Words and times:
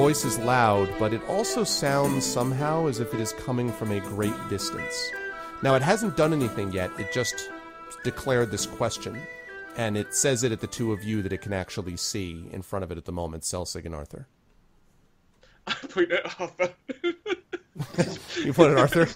voice 0.00 0.24
is 0.24 0.38
loud, 0.38 0.88
but 0.98 1.12
it 1.12 1.20
also 1.28 1.62
sounds 1.62 2.24
somehow 2.24 2.86
as 2.86 3.00
if 3.00 3.12
it 3.12 3.20
is 3.20 3.34
coming 3.34 3.70
from 3.70 3.90
a 3.92 4.00
great 4.00 4.32
distance. 4.48 5.10
Now, 5.62 5.74
it 5.74 5.82
hasn't 5.82 6.16
done 6.16 6.32
anything 6.32 6.72
yet, 6.72 6.90
it 6.98 7.12
just 7.12 7.50
declared 8.02 8.50
this 8.50 8.64
question, 8.64 9.20
and 9.76 9.98
it 9.98 10.14
says 10.14 10.42
it 10.42 10.52
at 10.52 10.60
the 10.62 10.66
two 10.66 10.94
of 10.94 11.04
you 11.04 11.20
that 11.20 11.34
it 11.34 11.42
can 11.42 11.52
actually 11.52 11.98
see 11.98 12.48
in 12.50 12.62
front 12.62 12.82
of 12.82 12.90
it 12.90 12.96
at 12.96 13.04
the 13.04 13.12
moment, 13.12 13.42
Celsig 13.42 13.84
and 13.84 13.94
Arthur. 13.94 14.26
I 15.66 15.74
point 15.90 16.12
at 16.12 16.40
Arthur. 16.40 16.72
You 18.42 18.52
point 18.54 18.72
at 18.72 18.78
Arthur? 18.78 19.06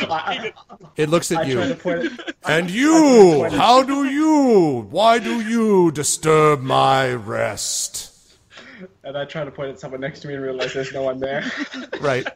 I, 0.00 0.52
It 0.96 1.10
looks 1.10 1.30
at 1.30 1.38
I 1.38 1.42
you. 1.44 1.74
point 1.76 2.06
it. 2.06 2.34
And 2.44 2.70
you! 2.70 3.44
How 3.50 3.84
do 3.84 4.04
you? 4.04 4.88
Why 4.90 5.20
do 5.20 5.40
you 5.42 5.92
disturb 5.92 6.60
my 6.62 7.12
rest? 7.12 8.07
And 9.08 9.16
I 9.16 9.24
try 9.24 9.42
to 9.42 9.50
point 9.50 9.70
at 9.70 9.80
someone 9.80 10.02
next 10.02 10.20
to 10.20 10.28
me 10.28 10.34
and 10.34 10.42
realize 10.42 10.74
there's 10.74 10.92
no 10.92 11.02
one 11.02 11.18
there. 11.18 11.42
Right. 12.00 12.28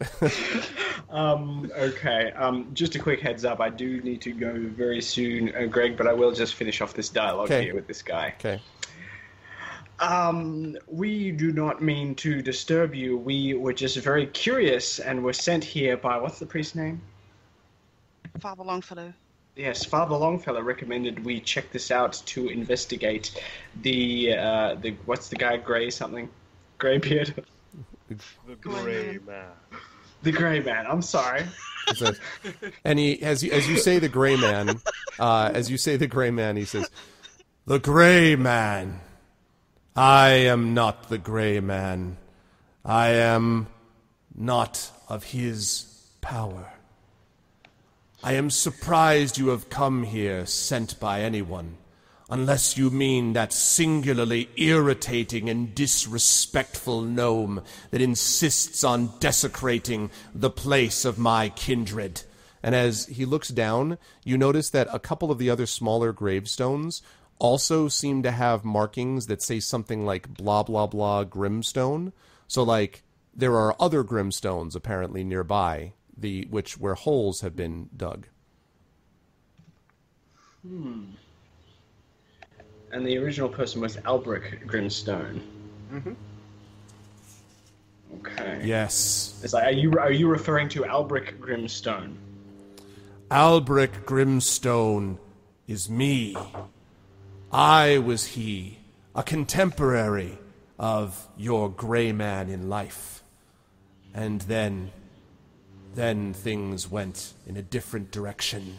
Um, 1.10 1.70
okay. 1.76 2.30
Um, 2.36 2.70
just 2.72 2.94
a 2.94 3.00
quick 3.00 3.20
heads 3.20 3.44
up. 3.44 3.60
I 3.60 3.68
do 3.68 4.00
need 4.02 4.20
to 4.22 4.32
go 4.32 4.52
very 4.54 5.02
soon, 5.02 5.52
uh, 5.56 5.66
Greg, 5.66 5.96
but 5.96 6.06
I 6.06 6.12
will 6.12 6.30
just 6.30 6.54
finish 6.54 6.80
off 6.80 6.94
this 6.94 7.08
dialogue 7.08 7.50
Okay. 7.50 7.64
here 7.64 7.74
with 7.74 7.88
this 7.88 8.00
guy. 8.00 8.32
Okay. 8.38 8.62
Um, 9.98 10.78
we 10.86 11.32
do 11.32 11.50
not 11.50 11.82
mean 11.82 12.14
to 12.14 12.40
disturb 12.42 12.94
you. 12.94 13.18
We 13.18 13.54
were 13.54 13.72
just 13.72 13.96
very 13.96 14.26
curious 14.26 15.00
and 15.00 15.24
were 15.24 15.32
sent 15.32 15.64
here 15.64 15.96
by 15.96 16.16
what's 16.16 16.38
the 16.38 16.46
priest's 16.46 16.76
name? 16.76 17.02
Father 18.38 18.62
Longfellow. 18.62 19.12
Yes, 19.60 19.84
Father 19.84 20.16
Longfellow 20.16 20.62
recommended 20.62 21.22
we 21.22 21.38
check 21.38 21.70
this 21.70 21.90
out 21.90 22.14
to 22.24 22.48
investigate 22.48 23.38
the 23.82 24.34
uh, 24.34 24.74
the 24.76 24.92
what's 25.04 25.28
the 25.28 25.36
guy 25.36 25.58
Gray 25.58 25.90
something, 25.90 26.30
Graybeard, 26.78 27.44
The 28.08 28.54
Grey 28.58 29.18
Man. 29.26 29.50
the 30.22 30.32
Gray 30.32 30.60
Man. 30.60 30.86
I'm 30.86 31.02
sorry. 31.02 31.44
He 31.88 31.94
says- 31.94 32.18
and 32.86 32.98
he, 32.98 33.22
as 33.22 33.42
you, 33.42 33.52
as 33.52 33.68
you 33.68 33.76
say, 33.76 33.98
the 33.98 34.08
gray 34.08 34.36
man, 34.36 34.80
uh, 35.18 35.50
as 35.52 35.70
you 35.70 35.76
say, 35.76 35.96
the 35.98 36.06
gray 36.06 36.30
man, 36.30 36.56
he 36.56 36.64
says, 36.64 36.88
"The 37.66 37.78
gray 37.78 38.36
man. 38.36 39.02
I 39.94 40.28
am 40.28 40.72
not 40.72 41.10
the 41.10 41.18
gray 41.18 41.60
man. 41.60 42.16
I 42.82 43.08
am 43.08 43.66
not 44.34 44.90
of 45.06 45.24
his 45.24 45.84
power. 46.22 46.72
I 48.22 48.34
am 48.34 48.50
surprised 48.50 49.38
you 49.38 49.48
have 49.48 49.70
come 49.70 50.02
here 50.02 50.44
sent 50.44 51.00
by 51.00 51.22
anyone, 51.22 51.78
unless 52.28 52.76
you 52.76 52.90
mean 52.90 53.32
that 53.32 53.50
singularly 53.50 54.50
irritating 54.56 55.48
and 55.48 55.74
disrespectful 55.74 57.00
gnome 57.00 57.62
that 57.90 58.02
insists 58.02 58.84
on 58.84 59.14
desecrating 59.20 60.10
the 60.34 60.50
place 60.50 61.06
of 61.06 61.18
my 61.18 61.48
kindred. 61.48 62.24
And 62.62 62.74
as 62.74 63.06
he 63.06 63.24
looks 63.24 63.48
down, 63.48 63.96
you 64.22 64.36
notice 64.36 64.68
that 64.68 64.88
a 64.92 64.98
couple 64.98 65.30
of 65.30 65.38
the 65.38 65.48
other 65.48 65.64
smaller 65.64 66.12
gravestones 66.12 67.00
also 67.38 67.88
seem 67.88 68.22
to 68.24 68.32
have 68.32 68.66
markings 68.66 69.28
that 69.28 69.40
say 69.40 69.60
something 69.60 70.04
like 70.04 70.28
blah 70.34 70.62
blah 70.62 70.86
blah 70.86 71.24
grimstone. 71.24 72.12
So 72.48 72.62
like 72.64 73.02
there 73.34 73.56
are 73.56 73.74
other 73.80 74.04
grimstones 74.04 74.76
apparently 74.76 75.24
nearby, 75.24 75.94
the 76.20 76.46
which 76.50 76.78
where 76.78 76.94
holes 76.94 77.40
have 77.40 77.56
been 77.56 77.88
dug. 77.96 78.26
Hmm. 80.62 81.04
And 82.92 83.06
the 83.06 83.18
original 83.18 83.48
person 83.48 83.80
was 83.80 83.96
Albrecht 84.04 84.66
Grimstone. 84.66 85.40
Mm-hmm. 85.92 86.12
Okay. 88.16 88.60
Yes. 88.64 89.40
It's 89.42 89.52
like, 89.52 89.64
are 89.64 89.72
you 89.72 89.92
are 89.98 90.12
you 90.12 90.28
referring 90.28 90.68
to 90.70 90.84
Albrecht 90.84 91.40
Grimstone? 91.40 92.18
Albrecht 93.30 94.04
Grimstone 94.06 95.18
is 95.68 95.88
me. 95.88 96.36
I 97.52 97.98
was 97.98 98.26
he, 98.26 98.78
a 99.14 99.22
contemporary 99.22 100.38
of 100.78 101.28
your 101.36 101.68
gray 101.70 102.10
man 102.10 102.48
in 102.48 102.68
life. 102.68 103.22
And 104.12 104.40
then, 104.42 104.90
then 105.94 106.32
things 106.32 106.88
went 106.90 107.34
in 107.46 107.56
a 107.56 107.62
different 107.62 108.10
direction. 108.10 108.76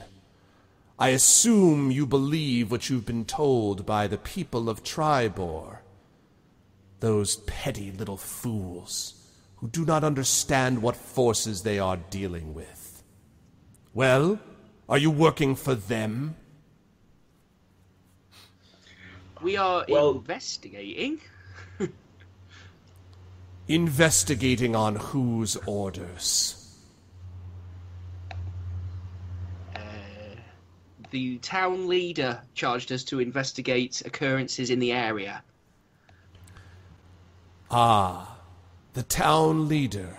I 0.98 1.10
assume 1.10 1.92
you 1.92 2.06
believe 2.06 2.70
what 2.72 2.90
you've 2.90 3.06
been 3.06 3.26
told 3.26 3.86
by 3.86 4.08
the 4.08 4.18
people 4.18 4.70
of 4.70 4.84
Tribor. 4.84 5.80
Those 7.00 7.38
petty 7.38 7.92
little 7.92 8.18
fools 8.18 9.16
who 9.58 9.68
do 9.68 9.84
not 9.86 10.04
understand 10.04 10.82
what 10.82 10.96
forces 10.96 11.64
they 11.64 11.80
are 11.80 11.98
dealing 11.98 12.54
with. 12.54 13.04
Well, 13.94 14.40
are 14.88 14.98
you 14.98 15.10
working 15.12 15.56
for 15.56 15.74
them? 15.76 16.36
We 19.42 19.58
are 19.58 19.86
Well- 19.90 20.12
investigating. 20.12 21.20
Investigating 23.68 24.76
on 24.76 24.96
whose 24.98 25.56
orders? 25.66 26.61
The 31.12 31.38
town 31.40 31.90
leader 31.90 32.42
charged 32.54 32.92
us 32.92 33.04
to 33.06 33.20
investigate 33.20 34.02
occurrences 34.06 34.70
in 34.70 34.80
the 34.80 34.94
area. 34.94 35.44
Ah, 37.70 38.38
the 38.94 39.04
town 39.04 39.68
leader. 39.68 40.18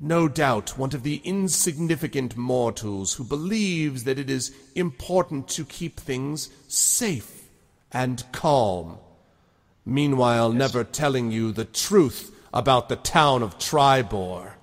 No 0.00 0.26
doubt 0.28 0.76
one 0.76 0.92
of 0.92 1.04
the 1.04 1.22
insignificant 1.24 2.36
mortals 2.36 3.14
who 3.14 3.24
believes 3.24 4.04
that 4.04 4.18
it 4.18 4.28
is 4.28 4.54
important 4.74 5.48
to 5.50 5.64
keep 5.64 6.00
things 6.00 6.50
safe 6.66 7.48
and 7.92 8.24
calm. 8.32 8.98
Meanwhile, 9.84 10.52
never 10.52 10.82
telling 10.82 11.30
you 11.30 11.52
the 11.52 11.64
truth 11.64 12.34
about 12.52 12.88
the 12.88 12.96
town 12.96 13.44
of 13.44 13.56
Tribor. 13.58 14.54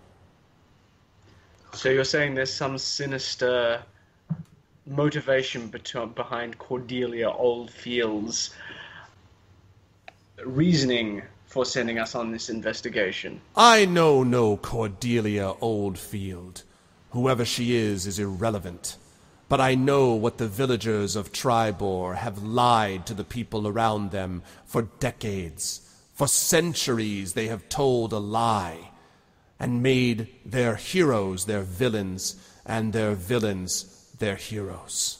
So 1.72 1.90
you're 1.90 2.04
saying 2.04 2.36
there's 2.36 2.54
some 2.54 2.78
sinister 2.78 3.84
motivation 4.86 5.68
behind 5.68 6.58
Cordelia 6.58 7.30
Oldfield's 7.30 8.54
reasoning 10.44 11.22
for 11.46 11.66
sending 11.66 12.00
us 12.00 12.16
on 12.16 12.32
this 12.32 12.50
investigation? 12.50 13.40
I 13.56 13.86
know 13.86 14.24
no 14.24 14.58
Cordelia 14.58 15.54
Oldfield. 15.62 16.64
Whoever 17.12 17.46
she 17.46 17.76
is 17.76 18.08
is 18.08 18.20
irrelevant. 18.20 18.98
But 19.50 19.62
I 19.62 19.76
know 19.76 20.14
what 20.14 20.40
the 20.40 20.48
villagers 20.48 21.16
of 21.16 21.32
Tribor 21.32 22.16
have 22.16 22.42
lied 22.42 23.06
to 23.06 23.14
the 23.14 23.24
people 23.24 23.68
around 23.68 24.12
them 24.12 24.42
for 24.66 24.84
decades. 25.00 25.82
For 26.14 26.28
centuries 26.28 27.34
they 27.34 27.48
have 27.48 27.70
told 27.70 28.14
a 28.14 28.18
lie 28.18 28.90
and 29.60 29.84
made 29.84 30.28
their 30.44 30.76
heroes 30.76 31.46
their 31.46 31.62
villains 31.62 32.36
and 32.66 32.94
their 32.94 33.14
villains 33.14 33.93
their 34.24 34.36
heroes. 34.38 35.18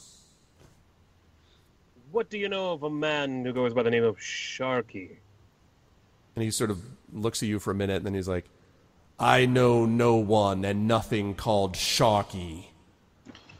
What 2.12 2.30
do 2.30 2.38
you 2.38 2.48
know 2.48 2.72
of 2.72 2.84
a 2.84 2.90
man 2.90 3.44
who 3.44 3.52
goes 3.52 3.74
by 3.74 3.84
the 3.84 3.90
name 3.90 4.06
of 4.06 4.18
Sharky? 4.18 5.18
And 6.36 6.44
he 6.44 6.52
sort 6.52 6.72
of 6.72 6.82
looks 7.12 7.44
at 7.44 7.50
you 7.50 7.60
for 7.60 7.72
a 7.72 7.76
minute 7.76 7.98
and 7.98 8.06
then 8.06 8.14
he's 8.14 8.30
like, 8.30 8.46
I 9.20 9.46
know 9.46 9.86
no 9.86 10.16
one 10.16 10.64
and 10.64 10.88
nothing 10.88 11.36
called 11.36 11.74
Sharky. 11.74 12.68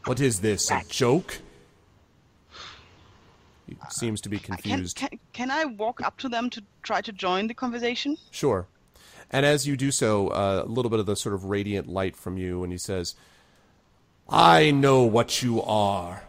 What 0.06 0.18
is 0.18 0.40
this, 0.40 0.70
a 0.70 0.80
joke? 0.88 1.40
He 3.68 3.76
seems 3.90 4.22
to 4.22 4.30
be 4.30 4.38
Can, 4.38 4.56
confused. 4.56 4.96
can, 4.96 5.10
can 5.34 5.50
I 5.50 5.66
walk 5.66 6.00
up 6.00 6.16
to 6.18 6.28
them 6.30 6.48
to 6.50 6.62
try 6.82 7.02
to 7.02 7.12
join 7.12 7.48
the 7.48 7.54
conversation? 7.54 8.16
Sure. 8.30 8.66
And 9.30 9.44
as 9.44 9.66
you 9.66 9.76
do 9.76 9.90
so, 9.90 10.28
uh, 10.28 10.62
a 10.64 10.68
little 10.68 10.90
bit 10.90 11.00
of 11.00 11.06
the 11.06 11.16
sort 11.16 11.34
of 11.34 11.44
radiant 11.44 11.86
light 11.86 12.16
from 12.16 12.38
you, 12.38 12.62
and 12.62 12.72
he 12.72 12.78
says, 12.78 13.14
I 14.28 14.70
know 14.70 15.02
what 15.02 15.42
you 15.42 15.62
are. 15.62 16.24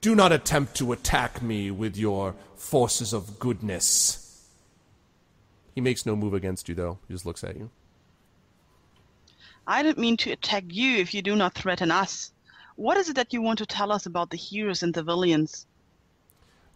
Do 0.00 0.14
not 0.14 0.32
attempt 0.32 0.76
to 0.76 0.92
attack 0.92 1.40
me 1.40 1.70
with 1.70 1.96
your 1.96 2.34
forces 2.56 3.12
of 3.12 3.38
goodness. 3.38 4.48
He 5.74 5.80
makes 5.80 6.06
no 6.06 6.14
move 6.14 6.34
against 6.34 6.68
you, 6.68 6.74
though. 6.74 6.98
He 7.08 7.14
just 7.14 7.26
looks 7.26 7.42
at 7.42 7.56
you. 7.56 7.70
I 9.66 9.82
don't 9.82 9.98
mean 9.98 10.16
to 10.18 10.32
attack 10.32 10.64
you 10.68 10.98
if 10.98 11.14
you 11.14 11.22
do 11.22 11.34
not 11.34 11.54
threaten 11.54 11.90
us. 11.90 12.32
What 12.76 12.96
is 12.96 13.08
it 13.08 13.16
that 13.16 13.32
you 13.32 13.40
want 13.40 13.58
to 13.60 13.66
tell 13.66 13.90
us 13.92 14.04
about 14.04 14.30
the 14.30 14.36
heroes 14.36 14.82
and 14.82 14.92
the 14.92 15.02
villains? 15.02 15.66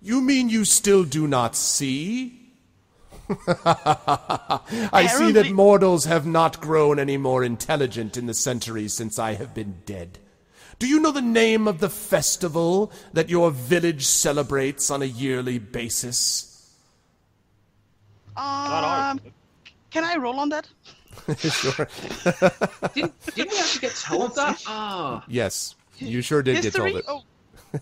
You 0.00 0.20
mean 0.20 0.48
you 0.48 0.64
still 0.64 1.04
do 1.04 1.26
not 1.26 1.54
see? 1.54 2.52
I 3.46 5.06
see 5.06 5.32
that 5.32 5.50
mortals 5.52 6.06
have 6.06 6.24
not 6.24 6.60
grown 6.60 6.98
any 6.98 7.18
more 7.18 7.44
intelligent 7.44 8.16
in 8.16 8.26
the 8.26 8.32
centuries 8.32 8.94
since 8.94 9.18
I 9.18 9.34
have 9.34 9.54
been 9.54 9.82
dead. 9.84 10.18
Do 10.78 10.86
you 10.86 11.00
know 11.00 11.10
the 11.10 11.22
name 11.22 11.66
of 11.66 11.80
the 11.80 11.88
festival 11.90 12.92
that 13.12 13.28
your 13.28 13.50
village 13.50 14.04
celebrates 14.06 14.90
on 14.90 15.02
a 15.02 15.06
yearly 15.06 15.58
basis? 15.58 16.72
Not. 18.36 19.10
Um, 19.10 19.20
Can 19.90 20.04
I 20.04 20.16
roll 20.16 20.38
on 20.38 20.48
that? 20.50 20.68
sure. 21.38 21.88
Didn't, 22.94 23.12
didn't 23.34 23.50
we 23.52 23.58
actually 23.58 23.80
get 23.80 23.96
told 23.96 24.36
that? 24.36 24.62
Ah, 24.66 25.24
Yes, 25.26 25.74
you 25.98 26.22
sure 26.22 26.42
did 26.42 26.62
history? 26.62 26.92
get 26.92 27.06
told 27.06 27.24
it. 27.24 27.28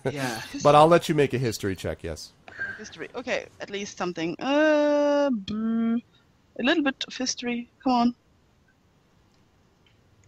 Oh, 0.07 0.11
yeah. 0.11 0.41
But 0.63 0.75
I'll 0.75 0.89
let 0.89 1.09
you 1.11 1.15
make 1.15 1.35
a 1.35 1.39
history 1.39 1.77
check. 1.77 2.03
Yes. 2.03 2.33
history. 2.79 3.09
Okay, 3.15 3.47
at 3.61 3.69
least 3.69 3.99
something. 3.99 4.35
Uh, 4.41 5.29
boo. 5.31 6.01
a 6.59 6.63
little 6.63 6.83
bit 6.83 7.05
of 7.07 7.15
history. 7.15 7.69
Come 7.85 7.93
on. 7.93 8.15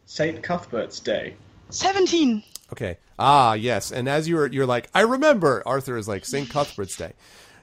Saint 0.04 0.42
Cuthbert's 0.42 1.00
Day. 1.00 1.34
17. 1.70 2.42
Okay. 2.72 2.98
Ah, 3.18 3.54
yes. 3.54 3.90
And 3.90 4.08
as 4.08 4.28
you're 4.28 4.46
you're 4.46 4.66
like, 4.66 4.88
I 4.94 5.02
remember. 5.02 5.62
Arthur 5.66 5.96
is 5.96 6.08
like 6.08 6.24
Saint 6.24 6.50
Cuthbert's 6.50 6.96
Day. 6.96 7.12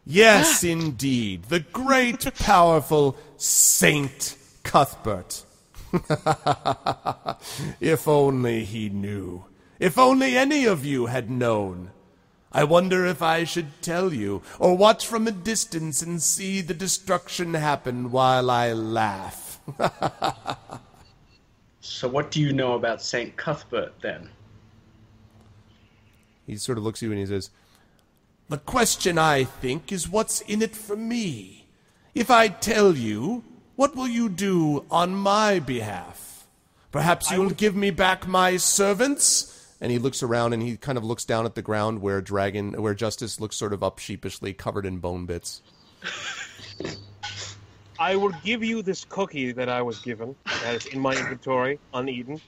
Yes, 0.06 0.64
indeed, 0.64 1.46
the 1.46 1.62
great, 1.62 2.32
powerful 2.40 3.18
Saint 3.38 4.38
Cuthbert. 4.64 5.44
if 7.80 8.08
only 8.08 8.64
he 8.66 8.90
knew. 8.90 9.46
If 9.80 9.98
only 9.98 10.38
any 10.38 10.66
of 10.66 10.86
you 10.86 11.08
had 11.08 11.32
known. 11.32 11.92
I 12.52 12.64
wonder 12.64 13.06
if 13.06 13.22
I 13.22 13.44
should 13.44 13.82
tell 13.82 14.14
you, 14.14 14.42
or 14.60 14.78
watch 14.78 15.06
from 15.08 15.28
a 15.28 15.32
distance 15.32 16.02
and 16.02 16.22
see 16.22 16.62
the 16.62 16.74
destruction 16.74 17.54
happen 17.56 18.12
while 18.12 18.50
I 18.50 18.74
laugh. 18.74 19.60
So 21.86 22.08
what 22.08 22.32
do 22.32 22.42
you 22.42 22.52
know 22.52 22.74
about 22.74 23.00
Saint 23.00 23.38
Cuthbert 23.38 23.94
then? 24.02 24.28
He 26.46 26.58
sort 26.58 26.78
of 26.78 26.84
looks 26.84 27.00
at 27.00 27.08
you 27.08 27.12
and 27.12 27.20
he 27.20 27.26
says, 27.26 27.50
The 28.50 28.58
question, 28.58 29.18
I 29.18 29.44
think, 29.44 29.92
is 29.92 30.08
what's 30.08 30.42
in 30.42 30.62
it 30.62 30.76
for 30.76 30.96
me? 30.96 31.68
If 32.14 32.32
I 32.32 32.48
tell 32.48 32.96
you, 32.96 33.44
what 33.76 33.96
will 33.96 34.08
you 34.08 34.30
do 34.30 34.86
on 34.90 35.16
my 35.16 35.60
behalf? 35.60 36.48
Perhaps 36.92 37.30
you'll 37.30 37.50
give 37.50 37.76
me 37.76 37.90
back 37.90 38.26
my 38.26 38.56
servants? 38.56 39.52
And 39.82 39.92
he 39.92 40.00
looks 40.00 40.24
around 40.24 40.54
and 40.54 40.64
he 40.64 40.78
kind 40.78 40.98
of 40.98 41.04
looks 41.04 41.26
down 41.26 41.46
at 41.46 41.56
the 41.56 41.62
ground 41.62 42.02
where 42.02 42.22
Dragon, 42.22 42.82
where 42.82 42.94
Justice 42.94 43.42
looks 43.42 43.58
sort 43.58 43.74
of 43.74 43.84
up 43.84 44.00
sheepishly, 44.00 44.54
covered 44.54 44.86
in 44.86 45.00
bone 45.00 45.26
bits. 45.26 45.62
I 48.00 48.16
will 48.16 48.34
give 48.44 48.64
you 48.64 48.82
this 48.82 49.06
cookie 49.06 49.52
that 49.52 49.68
I 49.68 49.82
was 49.82 50.00
given. 50.00 50.36
That 50.64 50.76
is 50.76 50.86
in 50.86 51.00
my 51.00 51.16
inventory, 51.16 51.80
uneaten. 51.94 52.40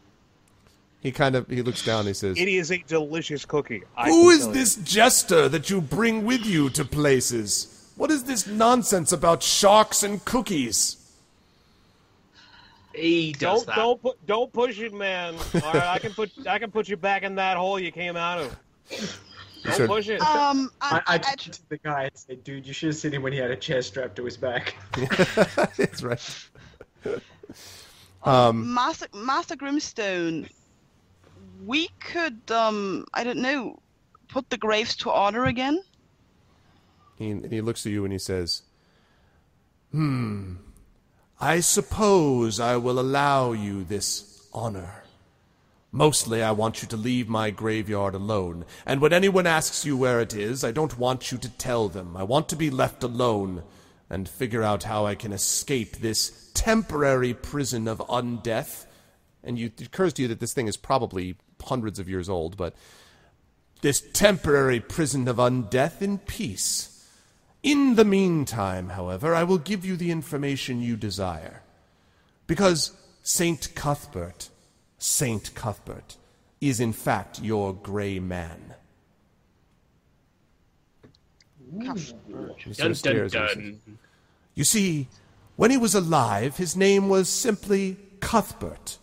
He 1.01 1.11
kind 1.11 1.35
of 1.35 1.47
he 1.47 1.61
looks 1.61 1.85
down 1.85 1.99
and 1.99 2.07
he 2.09 2.13
says, 2.13 2.37
It 2.37 2.47
is 2.47 2.71
a 2.71 2.77
delicious 2.87 3.45
cookie. 3.45 3.83
I 3.95 4.09
Who 4.09 4.37
can 4.37 4.47
you. 4.47 4.53
this 4.53 4.75
jester 4.77 5.47
that 5.49 5.69
you 5.69 5.79
bring 5.79 6.25
with 6.25 6.45
you 6.45 6.69
to 6.71 6.83
places? 6.83 7.73
What 7.95 8.11
is 8.11 8.23
this 8.23 8.47
nonsense 8.47 9.11
about 9.11 9.41
sharks 9.43 10.03
and 10.03 10.23
cookies? 10.25 10.97
He 12.93 13.31
does 13.33 13.39
Don't 13.39 13.65
that. 13.67 13.75
don't 13.75 14.01
put 14.01 14.25
don't 14.25 14.51
push 14.51 14.79
it, 14.79 14.91
man. 14.93 15.35
All 15.35 15.73
right, 15.73 15.75
I 15.83 15.99
can 15.99 16.13
put 16.13 16.31
I 16.47 16.57
can 16.57 16.71
put 16.71 16.89
you 16.89 16.97
back 16.97 17.21
in 17.23 17.35
that 17.35 17.55
hole 17.57 17.79
you 17.79 17.91
came 17.91 18.15
out 18.17 18.39
of. 18.39 18.57
Don't 19.63 19.73
said- 19.75 19.87
push 19.87 20.09
it. 20.09 20.19
Um, 20.21 20.71
I, 20.81 21.01
I 21.05 21.13
I, 21.13 21.17
turned 21.19 21.53
to 21.53 21.69
the 21.69 21.77
guy 21.77 22.03
and 22.05 22.11
said, 22.15 22.43
dude, 22.43 22.65
you 22.65 22.73
should 22.73 22.87
have 22.87 22.95
seen 22.95 23.11
him 23.13 23.21
when 23.21 23.33
he 23.33 23.39
had 23.39 23.51
a 23.51 23.55
chair 23.55 23.81
strapped 23.83 24.15
to 24.15 24.25
his 24.25 24.35
back. 24.37 24.75
That's 25.77 26.01
right. 26.01 26.47
Master 28.25 29.07
Master 29.13 29.55
Grimstone, 29.55 30.47
we 31.65 31.89
could 31.99 32.39
um 32.51 33.05
I 33.13 33.23
don't 33.23 33.41
know, 33.41 33.79
put 34.27 34.49
the 34.49 34.57
graves 34.57 34.95
to 34.97 35.09
order 35.09 35.45
again. 35.45 35.81
He, 37.15 37.31
and 37.31 37.51
he 37.51 37.61
looks 37.61 37.85
at 37.85 37.91
you 37.91 38.03
and 38.03 38.13
he 38.13 38.19
says, 38.19 38.61
Hmm, 39.91 40.55
I 41.39 41.61
suppose 41.61 42.59
I 42.59 42.77
will 42.77 42.99
allow 42.99 43.53
you 43.53 43.83
this 43.83 44.47
honor. 44.53 45.03
Mostly, 45.91 46.43
I 46.43 46.51
want 46.51 46.81
you 46.81 46.87
to 46.89 46.97
leave 46.97 47.29
my 47.29 47.49
graveyard 47.49 48.13
alone, 48.13 48.65
and 48.85 48.99
when 49.01 49.13
anyone 49.13 49.47
asks 49.47 49.85
you 49.85 49.95
where 49.95 50.19
it 50.19 50.35
is, 50.35 50.63
I 50.63 50.71
don't 50.71 50.99
want 50.99 51.31
you 51.31 51.37
to 51.37 51.49
tell 51.49 51.87
them. 51.87 52.17
I 52.17 52.23
want 52.23 52.49
to 52.49 52.55
be 52.55 52.69
left 52.69 53.03
alone 53.03 53.63
and 54.09 54.27
figure 54.27 54.63
out 54.63 54.83
how 54.83 55.05
I 55.05 55.15
can 55.15 55.31
escape 55.31 55.97
this 55.97 56.51
temporary 56.53 57.33
prison 57.33 57.87
of 57.87 57.99
undeath. 57.99 58.85
And 59.43 59.57
you, 59.57 59.67
it 59.67 59.87
occurs 59.87 60.13
to 60.13 60.23
you 60.23 60.27
that 60.27 60.39
this 60.39 60.53
thing 60.53 60.67
is 60.67 60.77
probably 60.77 61.37
hundreds 61.63 61.99
of 61.99 62.09
years 62.09 62.29
old, 62.29 62.57
but 62.57 62.73
this 63.81 64.01
temporary 64.13 64.79
prison 64.79 65.27
of 65.27 65.37
undeath 65.37 66.01
in 66.01 66.17
peace. 66.17 66.93
In 67.63 67.95
the 67.95 68.05
meantime, 68.05 68.89
however, 68.89 69.35
I 69.35 69.43
will 69.43 69.57
give 69.57 69.83
you 69.85 69.97
the 69.97 70.11
information 70.11 70.81
you 70.81 70.95
desire. 70.95 71.63
Because 72.45 72.93
Saint 73.23 73.75
Cuthbert, 73.75 74.49
Saint 74.97 75.53
Cuthbert, 75.53 76.15
is 76.61 76.79
in 76.79 76.93
fact 76.93 77.41
your 77.41 77.73
grey 77.73 78.19
man. 78.19 78.73
He 81.71 81.85
Dun, 81.85 81.97
dun, 82.73 82.95
stares 82.95 83.35
at 83.35 83.55
you. 83.57 83.61
dun. 83.73 83.81
You 84.55 84.63
see, 84.63 85.07
when 85.57 85.69
he 85.71 85.77
was 85.77 85.93
alive, 85.93 86.57
his 86.57 86.75
name 86.75 87.09
was 87.09 87.27
simply 87.27 87.97
Cuthbert, 88.21 88.97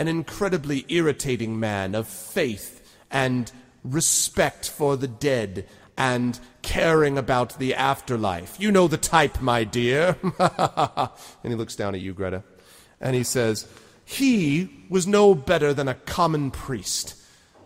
an 0.00 0.08
incredibly 0.08 0.86
irritating 0.88 1.60
man 1.60 1.94
of 1.94 2.08
faith 2.08 2.98
and 3.10 3.52
respect 3.84 4.66
for 4.66 4.96
the 4.96 5.06
dead 5.06 5.66
and 5.94 6.40
caring 6.62 7.18
about 7.18 7.58
the 7.58 7.74
afterlife. 7.74 8.58
You 8.58 8.72
know 8.72 8.88
the 8.88 8.96
type, 8.96 9.42
my 9.42 9.62
dear. 9.64 10.16
and 10.38 11.10
he 11.44 11.54
looks 11.54 11.76
down 11.76 11.94
at 11.94 12.00
you, 12.00 12.14
Greta, 12.14 12.42
and 12.98 13.14
he 13.14 13.22
says, 13.22 13.68
He 14.06 14.86
was 14.88 15.06
no 15.06 15.34
better 15.34 15.74
than 15.74 15.86
a 15.86 15.94
common 15.94 16.50
priest. 16.50 17.14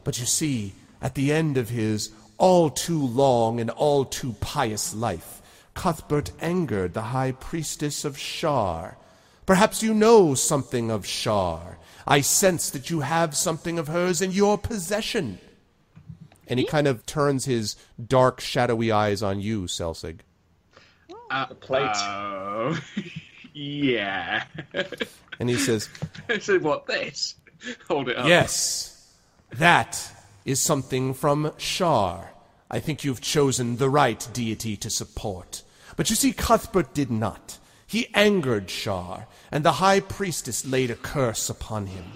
But 0.03 0.19
you 0.19 0.27
see, 0.27 0.75
at 1.01 1.15
the 1.15 1.33
end 1.33 1.57
of 1.57 1.69
his 1.69 2.11
all 2.37 2.69
too 2.69 3.07
long 3.07 3.61
and 3.61 3.71
all 3.71 4.05
too 4.05 4.35
pious 4.41 4.93
life, 4.93 5.41
Cuthbert 5.75 6.33
angered 6.41 6.95
the 6.95 7.03
high 7.03 7.31
priestess 7.31 8.05
of 8.05 8.19
Shar. 8.19 8.97
Perhaps 9.46 9.82
you 9.82 9.93
know 9.94 10.35
something 10.35 10.91
of 10.91 11.06
Shar. 11.06 11.79
I 12.06 12.20
sense 12.20 12.70
that 12.70 12.91
you 12.91 13.00
have 13.00 13.37
something 13.37 13.79
of 13.79 13.88
hers 13.88 14.20
in 14.20 14.32
your 14.32 14.58
possession. 14.58 15.38
And 16.46 16.58
he 16.58 16.67
kind 16.67 16.87
of 16.87 17.06
turns 17.06 17.46
his 17.46 17.76
dark, 18.06 18.41
shadowy 18.41 18.93
eyes 18.93 19.23
on 19.23 19.41
you, 19.41 19.62
Selsig. 19.62 20.20
Uh, 21.31 21.46
The 21.46 21.55
plate. 21.55 21.90
Oh, 21.95 22.78
yeah. 23.54 24.45
And 25.40 25.49
he 25.49 25.57
says, 25.57 25.88
so 26.40 26.59
what? 26.59 26.87
This? 26.87 27.37
Hold 27.88 28.11
it 28.11 28.16
up. 28.16 28.26
Yes, 28.26 29.14
that 29.52 30.11
is 30.45 30.61
something 30.61 31.14
from 31.14 31.52
Shar. 31.57 32.30
I 32.71 32.80
think 32.80 33.04
you've 33.04 33.21
chosen 33.23 33.76
the 33.76 33.88
right 33.88 34.26
deity 34.33 34.76
to 34.78 34.90
support. 34.90 35.62
But 35.97 36.11
you 36.11 36.16
see, 36.16 36.33
Cuthbert 36.33 36.92
did 36.92 37.11
not. 37.11 37.59
He 37.95 38.09
angered 38.13 38.71
Shar, 38.71 39.29
and 39.53 39.65
the 39.65 39.75
high 39.75 40.01
priestess 40.01 40.67
laid 40.67 40.91
a 40.91 40.97
curse 40.97 41.49
upon 41.49 41.87
him. 41.87 42.07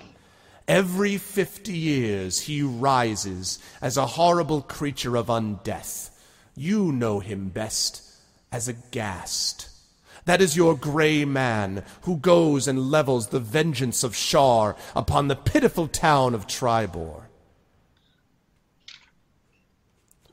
Every 0.67 1.19
fifty 1.19 1.79
years 1.79 2.41
he 2.41 2.63
rises 2.63 3.61
as 3.81 3.97
a 3.97 4.05
horrible 4.19 4.61
creature 4.61 5.15
of 5.15 5.29
undeath. 5.29 6.11
You 6.57 6.91
know 6.91 7.21
him 7.21 7.51
best 7.51 8.03
as 8.51 8.67
a 8.67 8.73
ghast. 8.73 9.69
That 10.25 10.41
is 10.41 10.57
your 10.57 10.77
grey 10.77 11.25
man 11.25 11.85
who 12.01 12.17
goes 12.17 12.67
and 12.67 12.91
levels 12.91 13.29
the 13.29 13.39
vengeance 13.39 14.03
of 14.03 14.17
Shar 14.17 14.75
upon 14.97 15.29
the 15.29 15.37
pitiful 15.37 15.87
town 15.87 16.35
of 16.35 16.49
Tribor. 16.49 17.29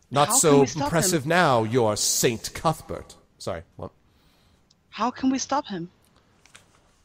Not 0.10 0.30
How 0.30 0.34
so 0.34 0.66
stop 0.66 0.76
him? 0.76 0.84
impressive 0.86 1.28
now, 1.28 1.62
your 1.62 1.96
Saint 1.98 2.52
Cuthbert. 2.56 3.14
Sorry, 3.38 3.62
what? 3.76 3.92
How 4.96 5.12
can 5.12 5.30
we 5.30 5.40
stop 5.40 5.68
him? 5.68 5.90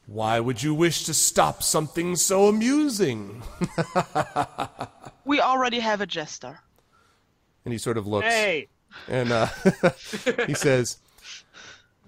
Why 0.07 0.39
would 0.39 0.63
you 0.63 0.73
wish 0.73 1.03
to 1.07 1.13
stop 1.13 1.61
something 1.61 2.15
so 2.15 2.47
amusing? 2.47 3.43
We 5.25 5.41
already 5.41 5.81
have 5.81 6.01
a 6.01 6.07
jester. 6.07 6.61
And 7.65 7.73
he 7.73 7.79
sort 7.79 7.99
of 7.99 8.07
looks. 8.07 8.29
Hey, 8.29 8.69
And 9.09 9.33
uh, 9.33 9.49
he 10.47 10.55
says, 10.55 10.99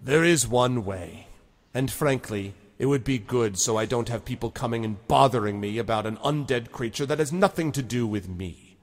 There 0.01 0.23
is 0.23 0.47
one 0.47 0.85
way. 0.85 1.27
And 1.75 1.91
frankly, 1.91 2.55
it 2.79 2.87
would 2.87 3.03
be 3.03 3.19
good 3.19 3.59
so 3.59 3.77
I 3.77 3.85
don't 3.85 4.09
have 4.09 4.25
people 4.25 4.53
coming 4.53 4.85
and 4.85 5.05
bothering 5.09 5.61
me 5.61 5.79
about 5.79 6.07
an 6.07 6.17
undead 6.19 6.71
creature 6.71 7.07
that 7.07 7.19
has 7.19 7.33
nothing 7.33 7.73
to 7.73 7.83
do 7.83 8.07
with 8.07 8.29
me. 8.29 8.77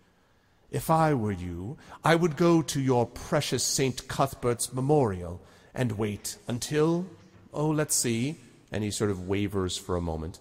If 0.69 0.89
I 0.89 1.13
were 1.13 1.31
you, 1.31 1.77
I 2.03 2.15
would 2.15 2.35
go 2.35 2.61
to 2.61 2.81
your 2.81 3.05
precious 3.05 3.63
St. 3.63 4.05
Cuthbert's 4.09 4.73
memorial 4.73 5.41
and 5.73 5.97
wait 5.97 6.37
until, 6.47 7.05
oh, 7.53 7.69
let's 7.69 7.95
see. 7.95 8.37
And 8.71 8.83
he 8.83 8.91
sort 8.91 9.09
of 9.09 9.27
wavers 9.27 9.77
for 9.77 9.95
a 9.95 10.01
moment. 10.01 10.39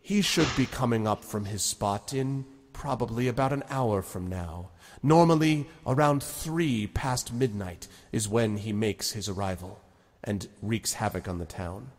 He 0.00 0.22
should 0.22 0.48
be 0.56 0.66
coming 0.66 1.06
up 1.06 1.24
from 1.24 1.44
his 1.44 1.62
spot 1.62 2.14
in 2.14 2.46
probably 2.72 3.28
about 3.28 3.52
an 3.52 3.64
hour 3.68 4.00
from 4.02 4.28
now. 4.28 4.70
Normally, 5.02 5.66
around 5.86 6.22
three 6.22 6.86
past 6.86 7.32
midnight 7.32 7.88
is 8.12 8.28
when 8.28 8.58
he 8.58 8.72
makes 8.72 9.12
his 9.12 9.28
arrival 9.28 9.80
and 10.24 10.48
wreaks 10.62 10.94
havoc 10.94 11.28
on 11.28 11.38
the 11.38 11.44
town. 11.44 11.90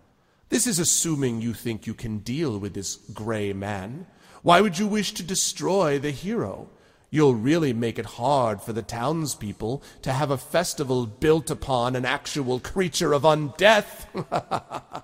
This 0.49 0.65
is 0.65 0.79
assuming 0.79 1.41
you 1.41 1.53
think 1.53 1.85
you 1.85 1.93
can 1.93 2.19
deal 2.19 2.57
with 2.57 2.73
this 2.73 2.95
gray 2.95 3.53
man. 3.53 4.07
Why 4.41 4.61
would 4.61 4.79
you 4.79 4.87
wish 4.87 5.13
to 5.13 5.23
destroy 5.23 5.99
the 5.99 6.11
hero? 6.11 6.69
You'll 7.11 7.35
really 7.35 7.73
make 7.73 7.97
it 7.97 8.05
hard 8.05 8.61
for 8.61 8.71
the 8.71 8.83
townspeople 8.83 9.81
to 10.03 10.13
have 10.13 10.29
a 10.29 10.37
festival 10.37 11.07
built 11.07 11.49
upon 11.49 11.95
an 11.95 12.05
actual 12.05 12.59
creature 12.59 13.13
of 13.13 13.23
undeath. 13.23 15.03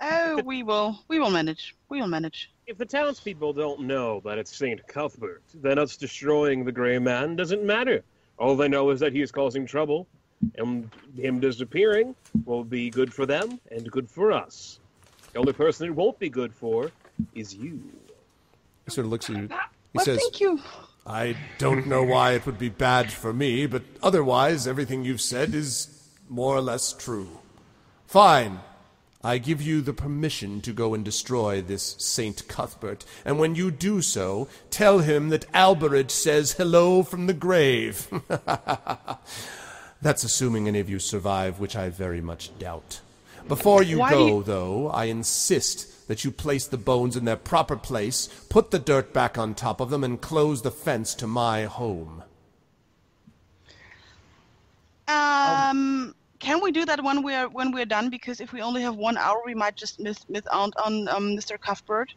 Oh, 0.00 0.40
we 0.44 0.62
will. 0.62 1.00
We 1.08 1.18
will 1.18 1.30
manage. 1.30 1.74
We 1.88 2.00
will 2.00 2.06
manage. 2.06 2.50
If 2.66 2.78
the 2.78 2.86
townspeople 2.86 3.52
don't 3.52 3.80
know 3.80 4.20
that 4.24 4.38
it's 4.38 4.56
Saint 4.56 4.86
Cuthbert, 4.86 5.42
then 5.54 5.78
us 5.78 5.96
destroying 5.96 6.64
the 6.64 6.70
Grey 6.70 6.98
Man 7.00 7.34
doesn't 7.34 7.64
matter. 7.64 8.04
All 8.38 8.56
they 8.56 8.68
know 8.68 8.90
is 8.90 9.00
that 9.00 9.12
he 9.12 9.22
is 9.22 9.32
causing 9.32 9.66
trouble, 9.66 10.06
and 10.56 10.88
him 11.16 11.40
disappearing 11.40 12.14
will 12.44 12.62
be 12.62 12.90
good 12.90 13.12
for 13.12 13.26
them 13.26 13.58
and 13.72 13.90
good 13.90 14.08
for 14.08 14.30
us. 14.30 14.78
The 15.32 15.40
only 15.40 15.52
person 15.52 15.88
it 15.88 15.94
won't 15.94 16.18
be 16.20 16.30
good 16.30 16.54
for 16.54 16.92
is 17.34 17.54
you. 17.54 17.82
he 18.84 18.90
sort 18.92 19.04
of 19.06 19.10
looks 19.10 19.28
at 19.28 19.36
you. 19.36 19.48
He 19.92 19.96
Well, 19.98 20.04
says, 20.04 20.18
thank 20.20 20.40
you. 20.40 20.60
I 21.06 21.36
don't 21.58 21.86
know 21.86 22.02
why 22.02 22.32
it 22.32 22.44
would 22.44 22.58
be 22.58 22.68
bad 22.68 23.10
for 23.12 23.32
me, 23.32 23.66
but 23.66 23.82
otherwise, 24.02 24.66
everything 24.66 25.04
you've 25.04 25.20
said 25.22 25.54
is 25.54 25.88
more 26.28 26.54
or 26.54 26.60
less 26.60 26.92
true. 26.92 27.38
Fine. 28.06 28.60
I 29.24 29.38
give 29.38 29.60
you 29.60 29.80
the 29.80 29.92
permission 29.94 30.60
to 30.60 30.72
go 30.72 30.94
and 30.94 31.04
destroy 31.04 31.60
this 31.60 31.96
Saint 31.98 32.46
Cuthbert, 32.46 33.04
and 33.24 33.38
when 33.38 33.54
you 33.56 33.70
do 33.70 34.00
so, 34.00 34.48
tell 34.70 35.00
him 35.00 35.30
that 35.30 35.50
Alberich 35.52 36.10
says 36.12 36.52
hello 36.52 37.02
from 37.02 37.26
the 37.26 37.34
grave. 37.34 38.06
That's 40.02 40.22
assuming 40.22 40.68
any 40.68 40.78
of 40.78 40.88
you 40.88 40.98
survive, 41.00 41.58
which 41.58 41.74
I 41.74 41.88
very 41.88 42.20
much 42.20 42.56
doubt. 42.58 43.00
Before 43.48 43.82
you 43.82 43.98
Why 43.98 44.10
go, 44.10 44.26
you- 44.38 44.42
though, 44.44 44.88
I 44.90 45.06
insist 45.06 45.92
that 46.08 46.24
you 46.24 46.32
place 46.32 46.66
the 46.66 46.76
bones 46.76 47.16
in 47.16 47.24
their 47.24 47.36
proper 47.36 47.76
place, 47.76 48.28
put 48.48 48.72
the 48.72 48.78
dirt 48.78 49.12
back 49.12 49.38
on 49.38 49.54
top 49.54 49.80
of 49.80 49.90
them, 49.90 50.02
and 50.02 50.20
close 50.20 50.62
the 50.62 50.70
fence 50.70 51.14
to 51.14 51.26
my 51.26 51.64
home. 51.64 52.24
Um, 55.06 56.14
can 56.38 56.60
we 56.62 56.72
do 56.72 56.84
that 56.84 57.02
when 57.02 57.22
we're 57.22 57.48
when 57.48 57.72
we're 57.72 57.86
done? 57.86 58.10
Because 58.10 58.40
if 58.40 58.52
we 58.52 58.60
only 58.60 58.82
have 58.82 58.96
one 58.96 59.16
hour, 59.16 59.40
we 59.46 59.54
might 59.54 59.76
just 59.76 60.00
miss 60.00 60.28
miss 60.28 60.42
out 60.52 60.72
on 60.84 61.08
um, 61.08 61.36
Mr. 61.36 61.58
Cuthbert. 61.58 62.12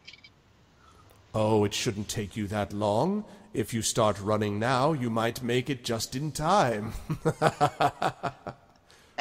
Oh, 1.34 1.64
it 1.64 1.72
shouldn't 1.72 2.08
take 2.08 2.36
you 2.36 2.46
that 2.48 2.72
long. 2.72 3.24
If 3.54 3.72
you 3.72 3.82
start 3.82 4.20
running 4.20 4.58
now, 4.58 4.92
you 4.92 5.10
might 5.10 5.42
make 5.42 5.70
it 5.70 5.84
just 5.84 6.16
in 6.16 6.32
time. 6.32 6.92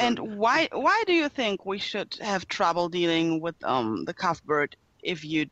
And 0.01 0.37
why 0.37 0.69
why 0.71 1.03
do 1.05 1.13
you 1.13 1.29
think 1.29 1.65
we 1.65 1.77
should 1.77 2.15
have 2.21 2.47
trouble 2.47 2.89
dealing 2.89 3.39
with 3.39 3.55
um 3.63 4.05
the 4.05 4.13
Cuthbert 4.13 4.75
if 5.03 5.23
you 5.23 5.47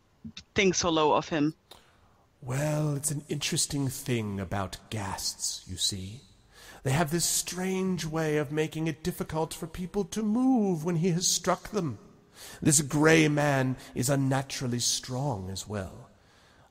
think 0.56 0.76
so 0.76 0.90
low 0.90 1.14
of 1.14 1.30
him? 1.30 1.54
Well, 2.42 2.96
it's 2.96 3.12
an 3.12 3.24
interesting 3.28 3.90
thing 3.90 4.40
about 4.40 4.78
ghasts, 4.90 5.64
you 5.68 5.76
see. 5.78 6.22
They 6.84 6.92
have 6.92 7.12
this 7.12 7.26
strange 7.26 8.06
way 8.06 8.38
of 8.38 8.52
making 8.52 8.88
it 8.88 9.04
difficult 9.04 9.54
for 9.54 9.68
people 9.68 10.06
to 10.06 10.24
move 10.24 10.86
when 10.86 10.98
he 10.98 11.10
has 11.10 11.28
struck 11.28 11.72
them. 11.72 12.00
This 12.62 12.82
gray 12.82 13.28
man 13.28 13.76
is 13.94 14.10
unnaturally 14.10 14.80
strong 14.80 15.50
as 15.50 15.68
well. 15.68 16.10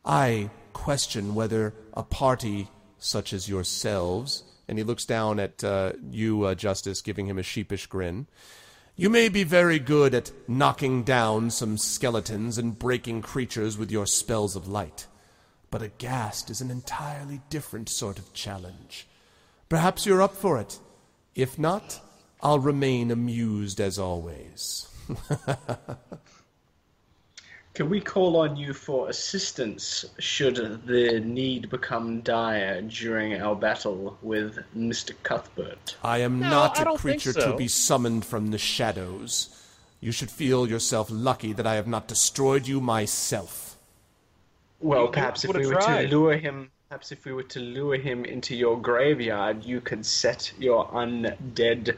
I 0.05 0.51
question 0.73 1.35
whether 1.35 1.75
a 1.93 2.03
party 2.03 2.69
such 2.99 3.35
as 3.35 3.49
yourselves, 3.49 4.45
and 4.69 4.79
he 4.79 4.85
looks 4.85 5.05
down 5.05 5.41
at 5.41 5.65
uh, 5.65 5.93
you, 6.11 6.45
uh, 6.45 6.55
Justice, 6.55 7.01
giving 7.01 7.27
him 7.27 7.39
a 7.39 7.43
sheepish 7.43 7.87
grin, 7.87 8.27
you 8.97 9.09
may 9.09 9.29
be 9.29 9.45
very 9.45 9.79
good 9.79 10.13
at 10.15 10.33
knocking 10.49 11.05
down 11.05 11.51
some 11.51 11.79
skeletons 11.79 12.59
and 12.59 12.79
breaking 12.79 13.23
creatures 13.23 13.79
with 13.79 13.91
your 13.91 14.07
spells 14.07 14.57
of 14.57 14.67
light. 14.67 15.07
But 15.71 15.83
a 15.83 15.89
ghast 15.89 16.51
is 16.51 16.61
an 16.61 16.71
entirely 16.71 17.41
different 17.49 17.89
sort 17.89 18.19
of 18.19 18.33
challenge. 18.35 19.07
Perhaps 19.69 20.05
you're 20.05 20.23
up 20.23 20.35
for 20.35 20.59
it. 20.59 20.79
If 21.35 21.59
not, 21.59 22.01
I'll 22.41 22.59
remain 22.59 23.11
amused 23.11 23.81
as 23.81 23.99
always. 23.99 24.89
Can 27.79 27.91
we 27.91 28.01
call 28.01 28.39
on 28.39 28.57
you 28.57 28.75
for 28.75 29.09
assistance 29.09 30.05
should 30.19 30.85
the 30.85 31.21
need 31.21 31.71
become 31.71 32.23
dire 32.23 32.83
during 32.83 33.41
our 33.41 33.55
battle 33.55 34.19
with 34.21 34.59
Mr. 34.77 35.13
Cuthbert? 35.23 35.95
I 36.03 36.19
am 36.19 36.41
No, 36.41 36.51
not 36.51 36.77
I 36.77 36.83
a 36.83 36.85
don't 36.87 37.01
think 37.01 37.23
creature 37.23 37.41
to 37.41 37.55
be 37.55 37.69
summoned 37.69 38.25
from 38.25 38.51
the 38.51 38.59
shadows. 38.59 39.65
You 40.01 40.11
should 40.11 40.29
feel 40.29 40.69
yourself 40.69 41.09
lucky 41.09 41.53
that 41.53 41.69
I 41.69 41.77
have 41.77 41.87
not 41.87 42.09
destroyed 42.09 42.67
you 42.67 42.81
myself. 42.81 43.79
Well, 44.81 45.03
You 45.05 45.13
perhaps 45.13 45.45
if 45.45 45.49
would've 45.49 45.63
we 45.63 45.73
were 45.73 45.81
tried. 45.81 46.07
to 46.07 46.17
lure 46.17 46.37
him, 46.37 46.73
perhaps 46.89 47.13
if 47.13 47.25
we 47.25 47.33
were 47.33 47.45
to 47.45 47.61
lure 47.61 47.97
him 47.97 48.25
into 48.25 48.57
your 48.57 48.77
graveyard, 48.83 49.65
you 49.65 49.81
could 49.81 50.05
set 50.05 50.53
your 50.59 50.89
undead 50.89 51.97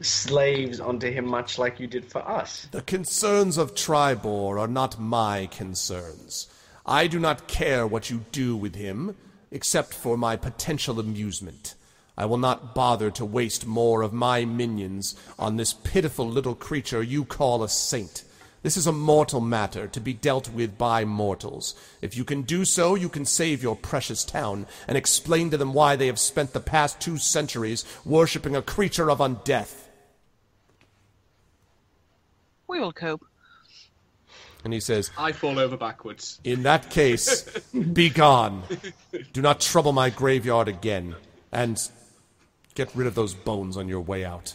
slaves 0.00 0.80
onto 0.80 1.10
him, 1.10 1.26
much 1.26 1.58
like 1.58 1.80
you 1.80 1.86
did 1.86 2.04
for 2.04 2.26
us. 2.28 2.66
The 2.70 2.82
concerns 2.82 3.58
of 3.58 3.74
Tribor 3.74 4.58
are 4.58 4.68
not 4.68 5.00
my 5.00 5.46
concerns. 5.46 6.48
I 6.86 7.06
do 7.06 7.18
not 7.18 7.46
care 7.46 7.86
what 7.86 8.10
you 8.10 8.24
do 8.32 8.56
with 8.56 8.74
him, 8.74 9.16
except 9.50 9.94
for 9.94 10.16
my 10.16 10.36
potential 10.36 10.98
amusement. 10.98 11.74
I 12.16 12.26
will 12.26 12.38
not 12.38 12.74
bother 12.74 13.10
to 13.12 13.24
waste 13.24 13.66
more 13.66 14.02
of 14.02 14.12
my 14.12 14.44
minions 14.44 15.14
on 15.38 15.56
this 15.56 15.72
pitiful 15.72 16.28
little 16.28 16.54
creature 16.54 17.02
you 17.02 17.24
call 17.24 17.62
a 17.62 17.68
saint. 17.68 18.24
This 18.62 18.76
is 18.76 18.86
a 18.86 18.92
mortal 18.92 19.40
matter 19.40 19.86
to 19.86 20.00
be 20.00 20.12
dealt 20.12 20.50
with 20.50 20.76
by 20.76 21.06
mortals. 21.06 21.74
If 22.02 22.18
you 22.18 22.24
can 22.24 22.42
do 22.42 22.66
so, 22.66 22.94
you 22.94 23.08
can 23.08 23.24
save 23.24 23.62
your 23.62 23.74
precious 23.74 24.22
town 24.22 24.66
and 24.86 24.98
explain 24.98 25.48
to 25.50 25.56
them 25.56 25.72
why 25.72 25.96
they 25.96 26.08
have 26.08 26.18
spent 26.18 26.52
the 26.52 26.60
past 26.60 27.00
two 27.00 27.16
centuries 27.16 27.86
worshipping 28.04 28.54
a 28.54 28.60
creature 28.60 29.10
of 29.10 29.20
undeath. 29.20 29.86
We 32.70 32.78
will 32.78 32.92
cope. 32.92 33.26
And 34.62 34.72
he 34.72 34.78
says, 34.78 35.10
I 35.18 35.32
fall 35.32 35.58
over 35.58 35.76
backwards. 35.76 36.38
In 36.44 36.62
that 36.62 36.88
case, 36.88 37.42
be 37.92 38.10
gone. 38.10 38.62
Do 39.32 39.42
not 39.42 39.60
trouble 39.60 39.92
my 39.92 40.08
graveyard 40.08 40.68
again. 40.68 41.16
And 41.50 41.76
get 42.76 42.94
rid 42.94 43.08
of 43.08 43.16
those 43.16 43.34
bones 43.34 43.76
on 43.76 43.88
your 43.88 44.00
way 44.00 44.24
out. 44.24 44.54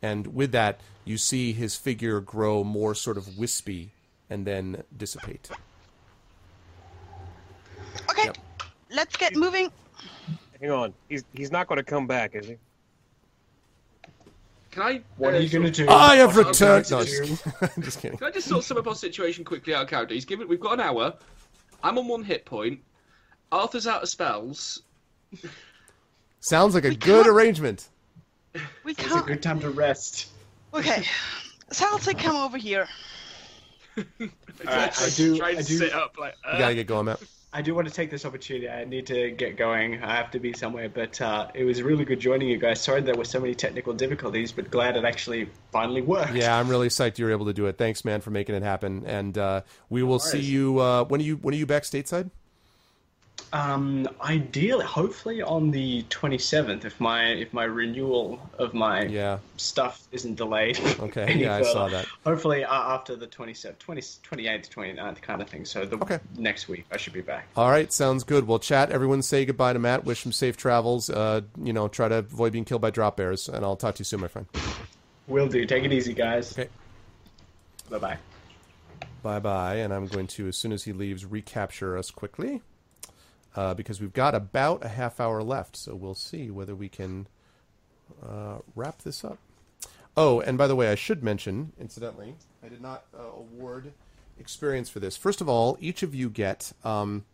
And 0.00 0.28
with 0.32 0.52
that, 0.52 0.80
you 1.04 1.18
see 1.18 1.52
his 1.52 1.74
figure 1.74 2.20
grow 2.20 2.62
more 2.62 2.94
sort 2.94 3.16
of 3.16 3.36
wispy 3.36 3.90
and 4.28 4.46
then 4.46 4.84
dissipate. 4.96 5.50
Okay, 8.10 8.26
Yep. 8.26 8.38
let's 8.90 9.16
get 9.16 9.34
moving. 9.34 9.72
Hang 10.60 10.70
on. 10.70 10.94
He's 11.08 11.24
he's 11.34 11.50
not 11.50 11.66
going 11.66 11.78
to 11.78 11.82
come 11.84 12.06
back, 12.06 12.36
is 12.36 12.46
he? 12.46 12.56
Can 14.70 14.82
I? 14.82 15.00
What 15.16 15.34
uh, 15.34 15.36
are 15.38 15.40
you 15.40 15.48
going 15.48 15.64
to 15.64 15.70
do? 15.70 15.88
I 15.88 16.16
have 16.16 16.36
What 16.36 16.36
are 16.36 16.42
you 16.42 16.48
returned. 16.48 16.90
No, 16.90 17.02
just 17.04 17.20
kidding. 17.20 17.82
just 17.82 18.00
kidding. 18.00 18.18
Can 18.18 18.26
I 18.28 18.30
just 18.30 18.48
sort 18.48 18.64
sum 18.64 18.76
up 18.78 18.86
our 18.86 18.94
situation 18.94 19.44
quickly 19.44 19.74
out 19.74 19.82
of 19.84 19.88
character? 19.88 20.14
He's 20.14 20.24
given. 20.24 20.48
We've 20.48 20.60
got 20.60 20.74
an 20.74 20.80
hour. 20.80 21.14
I'm 21.82 21.98
on 21.98 22.06
one 22.06 22.22
hit 22.22 22.44
point. 22.44 22.80
Arthur's 23.50 23.86
out 23.86 24.02
of 24.02 24.08
spells. 24.08 24.82
Sounds 26.40 26.74
like 26.74 26.84
a 26.84 26.94
good 26.94 27.26
arrangement. 27.26 27.88
We 28.84 28.92
It's 28.92 29.04
a 29.06 29.08
can't. 29.08 29.26
good 29.26 29.42
time 29.42 29.60
to 29.60 29.70
rest. 29.70 30.28
Okay, 30.72 31.04
Celtic, 31.70 32.18
come 32.18 32.36
over 32.36 32.56
here. 32.58 32.86
Alright, 33.98 35.00
I 35.02 35.10
do- 35.16 35.36
Trying 35.36 35.58
I 35.58 35.62
to 35.62 35.66
do- 35.66 35.78
sit 35.78 35.92
up 35.92 36.16
like. 36.18 36.34
You 36.44 36.50
uh, 36.50 36.58
gotta 36.58 36.74
get 36.74 36.86
going, 36.86 37.06
Matt. 37.06 37.20
I 37.52 37.62
do 37.62 37.74
want 37.74 37.88
to 37.88 37.92
take 37.92 38.10
this 38.10 38.24
opportunity. 38.24 38.68
I 38.68 38.84
need 38.84 39.06
to 39.06 39.32
get 39.32 39.56
going. 39.56 40.00
I 40.02 40.14
have 40.14 40.30
to 40.32 40.38
be 40.38 40.52
somewhere, 40.52 40.88
but 40.88 41.20
uh, 41.20 41.48
it 41.52 41.64
was 41.64 41.82
really 41.82 42.04
good 42.04 42.20
joining 42.20 42.48
you 42.48 42.58
guys. 42.58 42.80
Sorry 42.80 43.00
there 43.00 43.16
were 43.16 43.24
so 43.24 43.40
many 43.40 43.56
technical 43.56 43.92
difficulties, 43.92 44.52
but 44.52 44.70
glad 44.70 44.96
it 44.96 45.04
actually 45.04 45.48
finally 45.72 46.00
worked. 46.00 46.34
Yeah, 46.34 46.56
I'm 46.56 46.68
really 46.68 46.88
psyched 46.88 47.18
you 47.18 47.24
were 47.24 47.32
able 47.32 47.46
to 47.46 47.52
do 47.52 47.66
it. 47.66 47.76
Thanks, 47.76 48.04
man, 48.04 48.20
for 48.20 48.30
making 48.30 48.54
it 48.54 48.62
happen. 48.62 49.04
And 49.04 49.36
uh, 49.36 49.62
we 49.88 50.04
will 50.04 50.20
see 50.20 50.38
you. 50.38 50.78
Uh, 50.78 51.04
when 51.04 51.20
are 51.20 51.24
you? 51.24 51.36
When 51.38 51.52
are 51.52 51.58
you 51.58 51.66
back 51.66 51.82
stateside? 51.82 52.30
Um, 53.52 54.08
ideally, 54.20 54.84
hopefully 54.84 55.42
on 55.42 55.72
the 55.72 56.04
27th, 56.04 56.84
if 56.84 57.00
my 57.00 57.24
if 57.30 57.52
my 57.52 57.64
renewal 57.64 58.38
of 58.58 58.74
my 58.74 59.02
Yeah. 59.06 59.38
stuff 59.56 60.06
isn't 60.12 60.36
delayed. 60.36 60.78
Okay, 61.00 61.34
yeah, 61.36 61.56
I 61.56 61.62
saw 61.62 61.88
that. 61.88 62.06
Hopefully 62.24 62.62
uh, 62.62 62.72
after 62.72 63.16
the 63.16 63.26
27th, 63.26 63.78
20, 63.78 64.00
28th, 64.00 64.68
29th 64.68 65.20
kind 65.22 65.42
of 65.42 65.48
thing. 65.48 65.64
So 65.64 65.84
the 65.84 65.96
Okay. 65.96 66.20
next 66.36 66.68
week 66.68 66.84
I 66.92 66.96
should 66.96 67.12
be 67.12 67.22
back. 67.22 67.48
All 67.56 67.70
right, 67.70 67.92
sounds 67.92 68.22
good. 68.22 68.46
Well, 68.46 68.60
chat. 68.60 68.90
Everyone 68.92 69.22
say 69.22 69.44
goodbye 69.44 69.72
to 69.72 69.78
Matt. 69.80 70.04
Wish 70.04 70.24
him 70.24 70.30
safe 70.32 70.56
travels. 70.56 71.10
Uh, 71.10 71.40
you 71.60 71.72
know, 71.72 71.88
try 71.88 72.08
to 72.08 72.16
avoid 72.18 72.52
being 72.52 72.64
killed 72.64 72.82
by 72.82 72.90
drop 72.90 73.16
bears. 73.16 73.48
And 73.48 73.64
I'll 73.64 73.76
talk 73.76 73.96
to 73.96 74.00
you 74.00 74.04
soon, 74.04 74.20
my 74.20 74.28
friend. 74.28 74.46
Will 75.26 75.48
do. 75.48 75.64
Take 75.66 75.82
it 75.84 75.92
easy, 75.92 76.12
guys. 76.12 76.56
Okay. 76.56 76.68
Bye 77.88 77.98
bye. 77.98 78.18
Bye 79.22 79.40
bye. 79.40 79.74
And 79.76 79.92
I'm 79.92 80.06
going 80.06 80.28
to, 80.28 80.46
as 80.48 80.56
soon 80.56 80.70
as 80.72 80.84
he 80.84 80.92
leaves, 80.92 81.24
recapture 81.24 81.98
us 81.98 82.10
quickly. 82.12 82.62
Uh, 83.56 83.74
because 83.74 84.00
we've 84.00 84.12
got 84.12 84.34
about 84.34 84.84
a 84.84 84.88
half 84.88 85.18
hour 85.18 85.42
left. 85.42 85.76
So 85.76 85.94
we'll 85.94 86.14
see 86.14 86.50
whether 86.50 86.74
we 86.74 86.88
can 86.88 87.26
uh, 88.24 88.58
wrap 88.76 89.02
this 89.02 89.24
up. 89.24 89.38
Oh, 90.16 90.40
and 90.40 90.58
by 90.58 90.66
the 90.66 90.76
way, 90.76 90.90
I 90.90 90.94
should 90.94 91.22
mention, 91.22 91.72
incidentally, 91.80 92.34
I 92.64 92.68
did 92.68 92.80
not 92.80 93.04
uh, 93.16 93.22
award 93.22 93.92
experience 94.38 94.88
for 94.88 95.00
this. 95.00 95.16
First 95.16 95.40
of 95.40 95.48
all, 95.48 95.76
each 95.80 96.02
of 96.02 96.14
you 96.14 96.28
get, 96.28 96.72
um, 96.84 97.24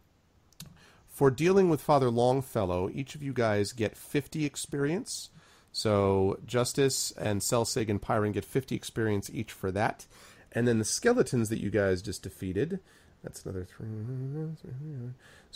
for 1.09 1.31
dealing 1.31 1.71
with 1.71 1.81
Father 1.81 2.11
Longfellow, 2.11 2.91
each 2.93 3.15
of 3.15 3.23
you 3.23 3.33
guys 3.33 3.73
get 3.73 3.97
50 3.97 4.45
experience. 4.45 5.31
So 5.73 6.39
Justice 6.47 7.13
and 7.13 7.41
Celsig 7.41 7.89
and 7.89 8.01
Pyron 8.01 8.33
get 8.33 8.45
50 8.45 8.75
experience 8.75 9.31
each 9.33 9.53
for 9.53 9.71
that. 9.73 10.07
And 10.53 10.69
then 10.69 10.79
the 10.79 10.85
skeletons 10.85 11.49
that 11.49 11.61
you 11.61 11.71
guys 11.71 12.03
just 12.03 12.23
defeated, 12.23 12.81
that's 13.23 13.45
another 13.45 13.65
three. 13.65 13.87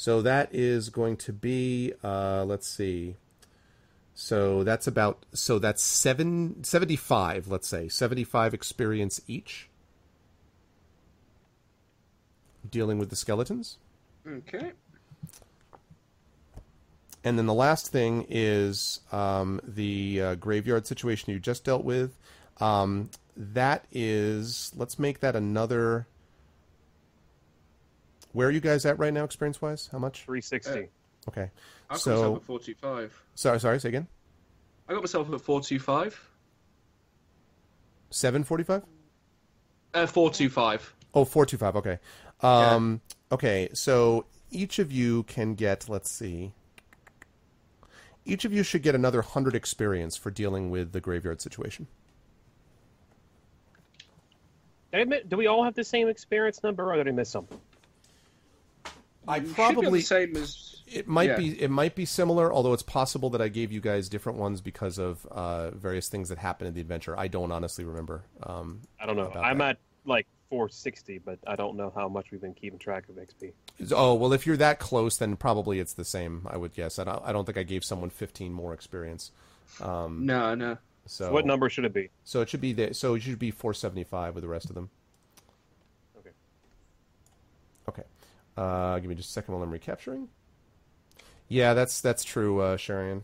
So 0.00 0.22
that 0.22 0.48
is 0.54 0.88
going 0.88 1.18
to 1.18 1.32
be, 1.34 1.92
uh, 2.02 2.46
let's 2.46 2.66
see. 2.66 3.16
So 4.14 4.64
that's 4.64 4.86
about 4.86 5.26
so 5.34 5.58
that's 5.58 5.82
seven, 5.82 6.64
75, 6.64 7.48
let's 7.48 7.68
say. 7.68 7.86
75 7.86 8.54
experience 8.54 9.20
each 9.26 9.68
dealing 12.70 12.96
with 12.96 13.10
the 13.10 13.16
skeletons. 13.16 13.76
Okay. 14.26 14.72
And 17.22 17.36
then 17.36 17.44
the 17.44 17.52
last 17.52 17.92
thing 17.92 18.24
is 18.30 19.00
um, 19.12 19.60
the 19.62 20.22
uh, 20.22 20.34
graveyard 20.36 20.86
situation 20.86 21.30
you 21.30 21.38
just 21.38 21.62
dealt 21.62 21.84
with. 21.84 22.16
Um, 22.58 23.10
that 23.36 23.84
is, 23.92 24.72
let's 24.74 24.98
make 24.98 25.20
that 25.20 25.36
another. 25.36 26.06
Where 28.32 28.48
are 28.48 28.50
you 28.50 28.60
guys 28.60 28.86
at 28.86 28.98
right 28.98 29.12
now, 29.12 29.24
experience 29.24 29.60
wise? 29.60 29.88
How 29.90 29.98
much? 29.98 30.22
360. 30.24 30.70
Uh, 30.72 30.82
Okay. 31.28 31.50
I 31.90 31.94
got 31.94 32.00
So- 32.00 32.10
myself 32.10 32.36
at 32.36 32.42
425. 32.44 33.22
Sorry, 33.34 33.60
sorry. 33.60 33.78
Say 33.80 33.88
again. 33.90 34.08
I 34.88 34.94
got 34.94 35.02
myself 35.02 35.30
at 35.32 35.40
425. 35.40 36.28
Seven 38.10 38.42
forty-five. 38.42 38.82
Uh, 39.94 40.06
425. 40.06 40.94
Oh, 41.14 41.24
425. 41.24 41.76
Okay. 41.76 41.98
Um, 42.40 43.00
Okay. 43.30 43.68
So 43.74 44.24
each 44.50 44.78
of 44.80 44.90
you 44.90 45.22
can 45.24 45.54
get. 45.54 45.88
Let's 45.88 46.10
see. 46.10 46.52
Each 48.24 48.44
of 48.44 48.52
you 48.52 48.62
should 48.62 48.82
get 48.82 48.94
another 48.94 49.22
hundred 49.22 49.54
experience 49.54 50.16
for 50.16 50.30
dealing 50.30 50.70
with 50.70 50.92
the 50.92 51.00
graveyard 51.00 51.40
situation. 51.40 51.86
Did, 54.92 54.98
I 54.98 55.02
admit, 55.02 55.28
do 55.28 55.36
we 55.36 55.46
all 55.46 55.62
have 55.64 55.74
the 55.74 55.84
same 55.84 56.08
experience 56.08 56.62
number, 56.62 56.90
or 56.92 56.96
did 56.96 57.06
I 57.06 57.12
miss 57.12 57.28
something? 57.28 57.60
I 59.30 59.36
You 59.36 59.42
should 59.42 59.48
be 59.48 59.54
probably 59.54 60.00
the 60.00 60.06
same 60.06 60.36
as. 60.36 60.66
It 60.92 61.06
might 61.06 61.28
Yeah. 61.30 61.36
be 61.36 61.62
it 61.62 61.70
might 61.70 61.94
be 61.94 62.04
similar, 62.04 62.52
although 62.52 62.72
it's 62.72 62.82
possible 62.82 63.30
that 63.30 63.40
I 63.40 63.46
gave 63.48 63.70
you 63.70 63.80
guys 63.80 64.08
different 64.08 64.38
ones 64.38 64.60
because 64.60 64.98
of 64.98 65.24
uh, 65.26 65.70
various 65.70 66.08
things 66.08 66.28
that 66.30 66.38
happened 66.38 66.66
in 66.68 66.74
the 66.74 66.80
adventure. 66.80 67.16
I 67.18 67.28
don't 67.28 67.52
honestly 67.52 67.84
remember. 67.84 68.24
Um, 68.42 68.80
I 69.00 69.06
don't 69.06 69.16
know. 69.16 69.30
I'm 69.30 69.58
that. 69.58 69.70
at 69.70 69.78
like 70.04 70.26
460, 70.48 71.18
but 71.18 71.38
I 71.46 71.54
don't 71.54 71.76
know 71.76 71.92
how 71.94 72.08
much 72.08 72.32
we've 72.32 72.40
been 72.40 72.54
keeping 72.54 72.78
track 72.80 73.04
of 73.08 73.14
XP. 73.14 73.52
oh 73.94 74.14
well, 74.14 74.32
if 74.32 74.46
you're 74.48 74.56
that 74.56 74.80
close, 74.80 75.16
then 75.16 75.36
probably 75.36 75.78
it's 75.78 75.92
the 75.92 76.04
same. 76.04 76.44
I 76.50 76.56
would 76.56 76.74
guess. 76.74 76.98
I 76.98 77.04
don't, 77.04 77.22
I 77.24 77.30
don't 77.32 77.44
think 77.44 77.56
I 77.56 77.62
gave 77.62 77.84
someone 77.84 78.10
15 78.10 78.52
more 78.52 78.74
experience. 78.74 79.30
Um, 79.80 80.26
No, 80.26 80.56
no. 80.56 80.76
so 81.06 81.26
So 81.26 81.32
what 81.32 81.46
number 81.46 81.70
should 81.70 81.84
it 81.84 81.92
be? 81.94 82.10
So 82.24 82.40
it 82.40 82.48
should 82.48 82.60
be 82.60 82.72
the, 82.72 82.94
so 82.94 83.14
it 83.14 83.20
should 83.20 83.38
be 83.38 83.52
475 83.52 84.34
with 84.34 84.42
the 84.42 84.48
rest 84.48 84.68
of 84.68 84.74
them. 84.74 84.90
Okay. 86.18 86.30
Okay. 87.88 88.02
Uh, 88.60 88.98
give 88.98 89.08
me 89.08 89.14
just 89.14 89.30
a 89.30 89.32
second 89.32 89.54
while 89.54 89.62
I'm 89.62 89.70
recapturing. 89.70 90.28
Yeah, 91.48 91.72
that's 91.72 92.02
that's 92.02 92.22
true, 92.22 92.60
uh, 92.60 92.76
Sharian. 92.76 93.22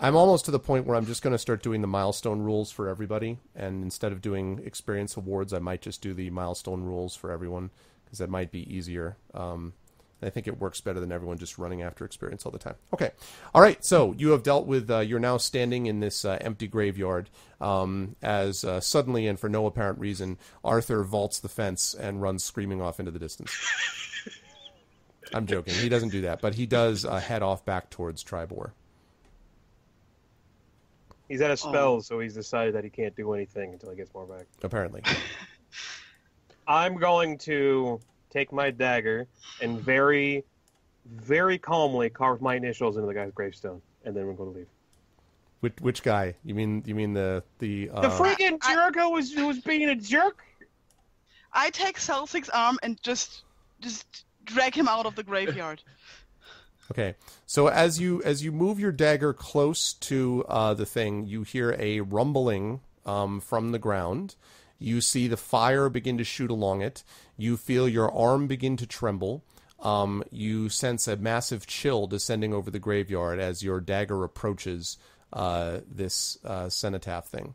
I'm 0.00 0.16
almost 0.16 0.46
to 0.46 0.50
the 0.50 0.58
point 0.58 0.86
where 0.86 0.96
I'm 0.96 1.04
just 1.04 1.22
going 1.22 1.32
to 1.32 1.38
start 1.38 1.62
doing 1.62 1.82
the 1.82 1.86
milestone 1.86 2.40
rules 2.40 2.70
for 2.70 2.88
everybody, 2.88 3.38
and 3.54 3.82
instead 3.82 4.12
of 4.12 4.22
doing 4.22 4.62
experience 4.64 5.18
awards, 5.18 5.52
I 5.52 5.58
might 5.58 5.82
just 5.82 6.00
do 6.00 6.14
the 6.14 6.30
milestone 6.30 6.82
rules 6.82 7.14
for 7.14 7.30
everyone 7.30 7.70
because 8.04 8.18
that 8.18 8.30
might 8.30 8.50
be 8.50 8.74
easier. 8.74 9.18
Um, 9.34 9.74
I 10.22 10.30
think 10.30 10.48
it 10.48 10.58
works 10.58 10.80
better 10.80 10.98
than 10.98 11.12
everyone 11.12 11.36
just 11.36 11.58
running 11.58 11.82
after 11.82 12.04
experience 12.04 12.46
all 12.46 12.52
the 12.52 12.58
time. 12.58 12.76
Okay, 12.94 13.10
all 13.54 13.60
right. 13.60 13.84
So 13.84 14.14
you 14.16 14.30
have 14.30 14.42
dealt 14.42 14.66
with. 14.66 14.90
Uh, 14.90 15.00
you're 15.00 15.20
now 15.20 15.36
standing 15.36 15.86
in 15.86 16.00
this 16.00 16.24
uh, 16.24 16.38
empty 16.40 16.66
graveyard 16.66 17.28
um, 17.60 18.16
as 18.22 18.64
uh, 18.64 18.80
suddenly 18.80 19.26
and 19.26 19.38
for 19.38 19.48
no 19.48 19.66
apparent 19.66 19.98
reason, 19.98 20.38
Arthur 20.64 21.04
vaults 21.04 21.38
the 21.38 21.48
fence 21.48 21.94
and 21.94 22.22
runs 22.22 22.42
screaming 22.44 22.80
off 22.80 22.98
into 22.98 23.10
the 23.10 23.18
distance. 23.18 23.54
I'm 25.34 25.46
joking. 25.46 25.74
He 25.74 25.88
doesn't 25.88 26.10
do 26.10 26.22
that, 26.22 26.40
but 26.40 26.54
he 26.54 26.66
does 26.66 27.04
uh, 27.04 27.18
head 27.18 27.42
off 27.42 27.64
back 27.64 27.90
towards 27.90 28.22
Tribor. 28.22 28.72
He's 31.28 31.40
at 31.40 31.50
a 31.50 31.56
spell, 31.56 32.00
so 32.00 32.20
he's 32.20 32.34
decided 32.34 32.74
that 32.76 32.84
he 32.84 32.90
can't 32.90 33.14
do 33.16 33.32
anything 33.32 33.72
until 33.72 33.90
he 33.90 33.96
gets 33.96 34.14
more 34.14 34.26
back. 34.26 34.46
Apparently, 34.62 35.02
I'm 36.68 36.96
going 36.96 37.36
to 37.38 38.00
take 38.36 38.52
my 38.52 38.70
dagger 38.70 39.26
and 39.62 39.80
very, 39.80 40.44
very 41.06 41.58
calmly 41.58 42.10
carve 42.10 42.40
my 42.42 42.54
initials 42.56 42.96
into 42.96 43.06
the 43.06 43.14
guy's 43.14 43.32
gravestone, 43.32 43.80
and 44.04 44.14
then 44.14 44.26
we're 44.26 44.34
going 44.34 44.52
to 44.52 44.58
leave. 44.58 44.68
which 45.60 45.74
which 45.80 46.02
guy? 46.02 46.34
You 46.44 46.54
mean 46.54 46.82
you 46.86 46.94
mean 46.94 47.14
the 47.14 47.42
the 47.58 47.90
uh, 47.92 48.00
The 48.02 48.08
freaking 48.08 48.58
I- 48.62 48.74
jerk 48.74 48.94
who 48.96 49.10
was 49.10 49.32
who 49.32 49.46
was 49.46 49.60
being 49.60 49.88
a 49.88 49.96
jerk. 49.96 50.42
I 51.52 51.70
take 51.70 51.96
Celtic's 51.98 52.50
arm 52.50 52.78
and 52.82 53.00
just 53.02 53.42
just 53.80 54.24
drag 54.44 54.74
him 54.74 54.88
out 54.88 55.06
of 55.06 55.14
the 55.14 55.22
graveyard. 55.22 55.82
Okay. 56.88 57.16
So 57.46 57.66
as 57.66 57.98
you 58.00 58.22
as 58.22 58.44
you 58.44 58.52
move 58.52 58.78
your 58.78 58.92
dagger 58.92 59.32
close 59.32 59.92
to 59.94 60.44
uh, 60.48 60.72
the 60.74 60.86
thing, 60.86 61.26
you 61.26 61.42
hear 61.42 61.74
a 61.80 62.00
rumbling 62.00 62.78
um, 63.04 63.40
from 63.40 63.72
the 63.72 63.78
ground. 63.80 64.36
You 64.78 65.00
see 65.00 65.26
the 65.26 65.36
fire 65.36 65.88
begin 65.88 66.16
to 66.18 66.22
shoot 66.22 66.48
along 66.48 66.82
it. 66.82 67.02
You 67.36 67.56
feel 67.56 67.88
your 67.88 68.12
arm 68.12 68.46
begin 68.46 68.76
to 68.78 68.86
tremble. 68.86 69.44
Um, 69.80 70.24
you 70.30 70.68
sense 70.68 71.06
a 71.06 71.16
massive 71.16 71.66
chill 71.66 72.06
descending 72.06 72.54
over 72.54 72.70
the 72.70 72.78
graveyard 72.78 73.38
as 73.38 73.62
your 73.62 73.80
dagger 73.80 74.24
approaches 74.24 74.96
uh, 75.32 75.80
this 75.86 76.38
uh, 76.44 76.68
cenotaph 76.68 77.26
thing. 77.26 77.54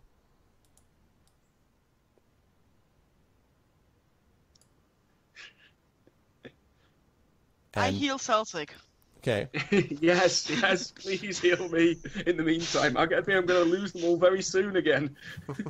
I 7.74 7.90
heal 7.92 8.20
Celtic. 8.20 8.74
Okay. 9.20 9.48
yes, 10.02 10.50
yes, 10.50 10.92
please 10.92 11.40
heal 11.40 11.70
me 11.70 11.98
in 12.26 12.38
the 12.38 12.44
meantime. 12.44 12.98
I 12.98 13.06
think 13.06 13.30
I'm 13.30 13.46
going 13.46 13.64
to 13.64 13.70
lose 13.70 13.94
them 13.94 14.04
all 14.04 14.18
very 14.18 14.42
soon 14.42 14.76
again. 14.76 15.16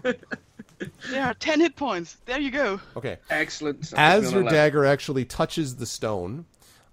There 1.09 1.23
are 1.23 1.33
ten 1.33 1.59
hit 1.59 1.75
points. 1.75 2.17
There 2.25 2.39
you 2.39 2.51
go. 2.51 2.79
Okay. 2.95 3.17
Excellent. 3.29 3.93
as 3.95 4.31
your 4.31 4.43
dagger 4.43 4.85
actually 4.85 5.25
touches 5.25 5.75
the 5.75 5.85
stone, 5.85 6.45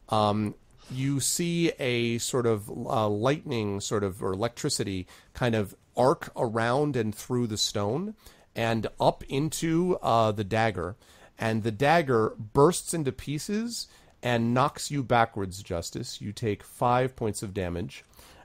um, 0.08 0.54
you 0.90 1.20
see 1.20 1.72
a 1.78 2.18
sort 2.18 2.46
of 2.46 2.68
uh, 2.68 3.08
lightning, 3.08 3.80
sort 3.80 4.04
of 4.04 4.22
or 4.22 4.32
electricity, 4.32 5.06
kind 5.34 5.54
of 5.54 5.74
arc 5.96 6.30
around 6.36 6.96
and 6.96 7.14
through 7.14 7.46
the 7.46 7.56
stone 7.56 8.14
and 8.54 8.86
up 8.98 9.22
into 9.28 9.98
uh, 10.02 10.32
the 10.32 10.44
dagger, 10.44 10.96
and 11.38 11.62
the 11.62 11.70
dagger 11.70 12.34
bursts 12.38 12.92
into 12.92 13.12
pieces 13.12 13.86
and 14.22 14.52
knocks 14.52 14.90
you 14.90 15.02
backwards. 15.02 15.62
Justice, 15.62 16.20
you 16.20 16.32
take 16.32 16.62
five 16.64 17.14
points 17.14 17.42
of 17.42 17.54
damage. 17.54 18.04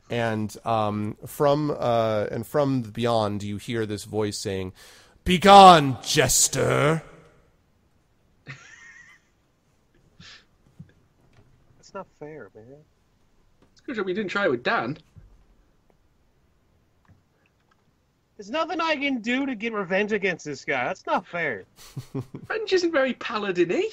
And 0.10 0.56
um, 0.66 1.18
from 1.26 1.72
uh, 1.72 2.28
and 2.30 2.46
from 2.46 2.82
beyond, 2.82 3.42
you 3.42 3.58
hear 3.58 3.86
this 3.86 4.04
voice 4.04 4.38
saying, 4.38 4.74
"Begone, 5.24 5.98
jester!" 6.04 7.02
That's 11.78 11.94
not 11.94 12.08
fair, 12.20 12.50
man. 12.56 12.78
It's 13.72 13.82
good 13.82 13.96
that 13.96 14.04
we 14.04 14.14
didn't 14.14 14.32
try 14.32 14.46
it 14.46 14.52
with 14.52 14.64
Dan. 14.64 14.98
There's 18.38 18.50
nothing 18.50 18.82
I 18.82 18.96
can 18.96 19.22
do 19.22 19.46
to 19.46 19.56
get 19.56 19.74
revenge 19.74 20.12
against 20.12 20.44
this 20.44 20.66
guy. 20.66 20.86
That's 20.86 21.06
not 21.06 21.26
fair. 21.26 21.64
French 22.48 22.74
isn't 22.74 22.92
very 22.92 23.14
paladin-y. 23.14 23.90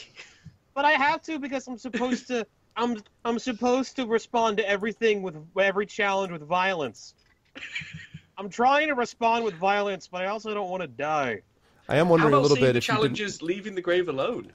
But 0.75 0.85
I 0.85 0.93
have 0.93 1.23
to 1.23 1.38
because 1.38 1.69
I'm 1.69 1.79
supposed 1.79 2.27
to. 2.29 2.47
I'm 2.77 3.03
I'm 3.25 3.38
supposed 3.38 3.97
to 3.97 4.07
respond 4.07 4.57
to 4.57 4.69
everything 4.69 5.23
with 5.23 5.37
every 5.59 5.87
challenge 5.87 6.33
with 6.33 6.43
violence. 6.43 7.14
I'm 8.40 8.48
trying 8.48 8.88
to 8.88 8.94
respond 8.94 9.44
with 9.44 9.53
violence, 9.57 10.09
but 10.09 10.22
I 10.22 10.29
also 10.29 10.55
don't 10.55 10.70
want 10.70 10.81
to 10.81 10.87
die. 10.88 11.42
I 11.90 11.96
am 11.96 12.07
How 12.07 12.12
wondering 12.12 12.33
a 12.33 12.40
little 12.40 12.57
bit 12.57 12.72
the 12.72 12.79
if 12.79 12.88
you 12.88 12.94
didn't. 12.94 12.96
challenges 12.96 13.42
leaving 13.42 13.74
the 13.74 13.83
grave 13.83 14.09
alone? 14.09 14.50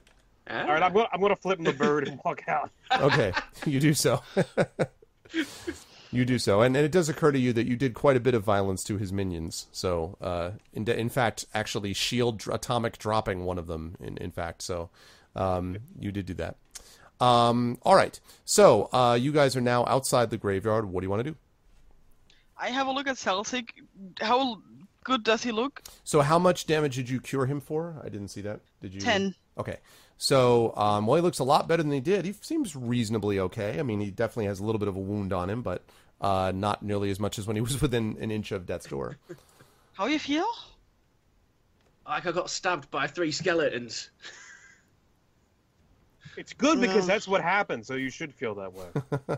Ah. 0.49 0.61
All 0.63 0.69
right, 0.69 0.81
I'm 0.81 0.91
gonna 0.91 1.07
I'm 1.13 1.21
gonna 1.21 1.35
flip 1.35 1.59
him 1.59 1.65
the 1.65 1.73
bird 1.73 2.07
and 2.07 2.19
walk 2.25 2.41
out. 2.47 2.71
Okay, 2.99 3.31
you 3.67 3.79
do 3.79 3.93
so. 3.93 4.23
you 6.11 6.25
do 6.25 6.39
so, 6.39 6.61
and, 6.61 6.75
and 6.75 6.83
it 6.83 6.91
does 6.91 7.09
occur 7.09 7.31
to 7.31 7.37
you 7.37 7.53
that 7.53 7.67
you 7.67 7.75
did 7.75 7.93
quite 7.93 8.17
a 8.17 8.19
bit 8.19 8.33
of 8.33 8.43
violence 8.43 8.83
to 8.85 8.97
his 8.97 9.13
minions. 9.13 9.67
So, 9.71 10.17
uh, 10.19 10.51
in, 10.73 10.87
in 10.89 11.09
fact, 11.09 11.45
actually, 11.53 11.93
shield 11.93 12.43
atomic 12.51 12.97
dropping 12.97 13.45
one 13.45 13.59
of 13.59 13.67
them. 13.67 13.97
In 13.99 14.17
in 14.17 14.31
fact, 14.31 14.63
so 14.63 14.89
um, 15.35 15.77
you 15.99 16.11
did 16.11 16.25
do 16.25 16.33
that. 16.35 16.55
Um, 17.21 17.77
all 17.83 17.95
right, 17.95 18.19
so 18.45 18.89
uh, 18.91 19.15
you 19.19 19.31
guys 19.31 19.55
are 19.55 19.61
now 19.61 19.85
outside 19.85 20.31
the 20.31 20.37
graveyard. 20.37 20.85
What 20.85 21.01
do 21.01 21.05
you 21.05 21.11
want 21.11 21.23
to 21.23 21.31
do? 21.31 21.37
I 22.57 22.69
have 22.69 22.87
a 22.87 22.91
look 22.91 23.07
at 23.07 23.17
Celtic. 23.17 23.73
How 24.21 24.61
good 25.03 25.23
does 25.23 25.43
he 25.43 25.51
look? 25.51 25.81
So 26.03 26.21
how 26.21 26.39
much 26.39 26.65
damage 26.65 26.95
did 26.95 27.09
you 27.09 27.19
cure 27.19 27.45
him 27.45 27.59
for? 27.59 27.95
I 28.03 28.09
didn't 28.09 28.29
see 28.29 28.41
that. 28.41 28.61
Did 28.81 28.93
you? 28.93 29.01
Ten. 29.01 29.35
Okay. 29.57 29.77
So, 30.17 30.73
um, 30.77 31.05
well, 31.07 31.17
he 31.17 31.21
looks 31.21 31.39
a 31.39 31.43
lot 31.43 31.67
better 31.67 31.83
than 31.83 31.91
he 31.91 31.99
did. 31.99 32.25
He 32.25 32.33
seems 32.41 32.75
reasonably 32.75 33.39
okay. 33.39 33.79
I 33.79 33.83
mean, 33.83 33.99
he 33.99 34.11
definitely 34.11 34.45
has 34.45 34.59
a 34.59 34.63
little 34.63 34.79
bit 34.79 34.87
of 34.87 34.95
a 34.95 34.99
wound 34.99 35.33
on 35.33 35.49
him, 35.49 35.61
but 35.61 35.83
uh, 36.21 36.53
not 36.55 36.83
nearly 36.83 37.09
as 37.11 37.19
much 37.19 37.37
as 37.37 37.47
when 37.47 37.57
he 37.57 37.61
was 37.63 37.81
within 37.81 38.17
an 38.21 38.31
inch 38.31 38.51
of 38.51 38.65
death's 38.65 38.87
door. 38.87 39.17
How 39.93 40.05
you 40.07 40.19
feel? 40.19 40.47
Like 42.07 42.25
I 42.25 42.31
got 42.31 42.49
stabbed 42.49 42.89
by 42.91 43.07
three 43.07 43.31
skeletons. 43.31 44.09
It's 46.37 46.53
good 46.53 46.81
because 46.81 47.07
that's 47.07 47.27
what 47.27 47.41
happened, 47.41 47.85
so 47.85 47.95
you 47.95 48.09
should 48.09 48.33
feel 48.33 48.55
that 48.55 48.73
way. 48.73 49.37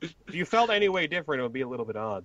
if 0.00 0.14
you 0.34 0.44
felt 0.44 0.70
any 0.70 0.88
way 0.88 1.06
different, 1.06 1.40
it 1.40 1.42
would 1.42 1.52
be 1.52 1.62
a 1.62 1.68
little 1.68 1.86
bit 1.86 1.96
odd. 1.96 2.24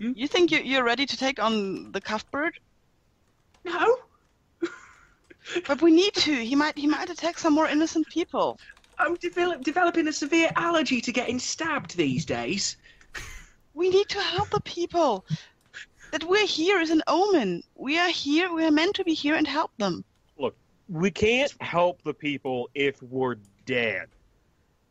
Hmm? 0.00 0.12
You 0.14 0.28
think 0.28 0.50
you, 0.50 0.58
you're 0.58 0.84
ready 0.84 1.06
to 1.06 1.16
take 1.16 1.42
on 1.42 1.92
the 1.92 2.00
Cuthbert? 2.00 2.58
No, 3.64 3.96
But 5.66 5.82
we 5.82 5.92
need 5.92 6.14
to. 6.14 6.32
He 6.32 6.54
might 6.56 6.76
he 6.76 6.86
might 6.86 7.10
attack 7.10 7.38
some 7.38 7.54
more 7.54 7.68
innocent 7.68 8.08
people. 8.08 8.58
I'm 8.98 9.14
develop- 9.16 9.62
developing 9.62 10.08
a 10.08 10.12
severe 10.12 10.50
allergy 10.56 11.00
to 11.02 11.12
getting 11.12 11.38
stabbed 11.38 11.96
these 11.96 12.24
days. 12.24 12.76
We 13.74 13.90
need 13.90 14.08
to 14.08 14.20
help 14.20 14.50
the 14.50 14.60
people. 14.60 15.24
That 16.12 16.24
we're 16.24 16.46
here 16.46 16.80
is 16.80 16.90
an 16.90 17.02
omen. 17.06 17.62
We 17.74 17.98
are 17.98 18.08
here. 18.08 18.52
We 18.52 18.64
are 18.64 18.70
meant 18.70 18.94
to 18.96 19.04
be 19.04 19.12
here 19.12 19.34
and 19.34 19.46
help 19.46 19.72
them. 19.76 20.04
Look, 20.38 20.56
we 20.88 21.10
can't 21.10 21.52
help 21.60 22.02
the 22.02 22.14
people 22.14 22.70
if 22.74 23.02
we're 23.02 23.36
dead. 23.66 24.06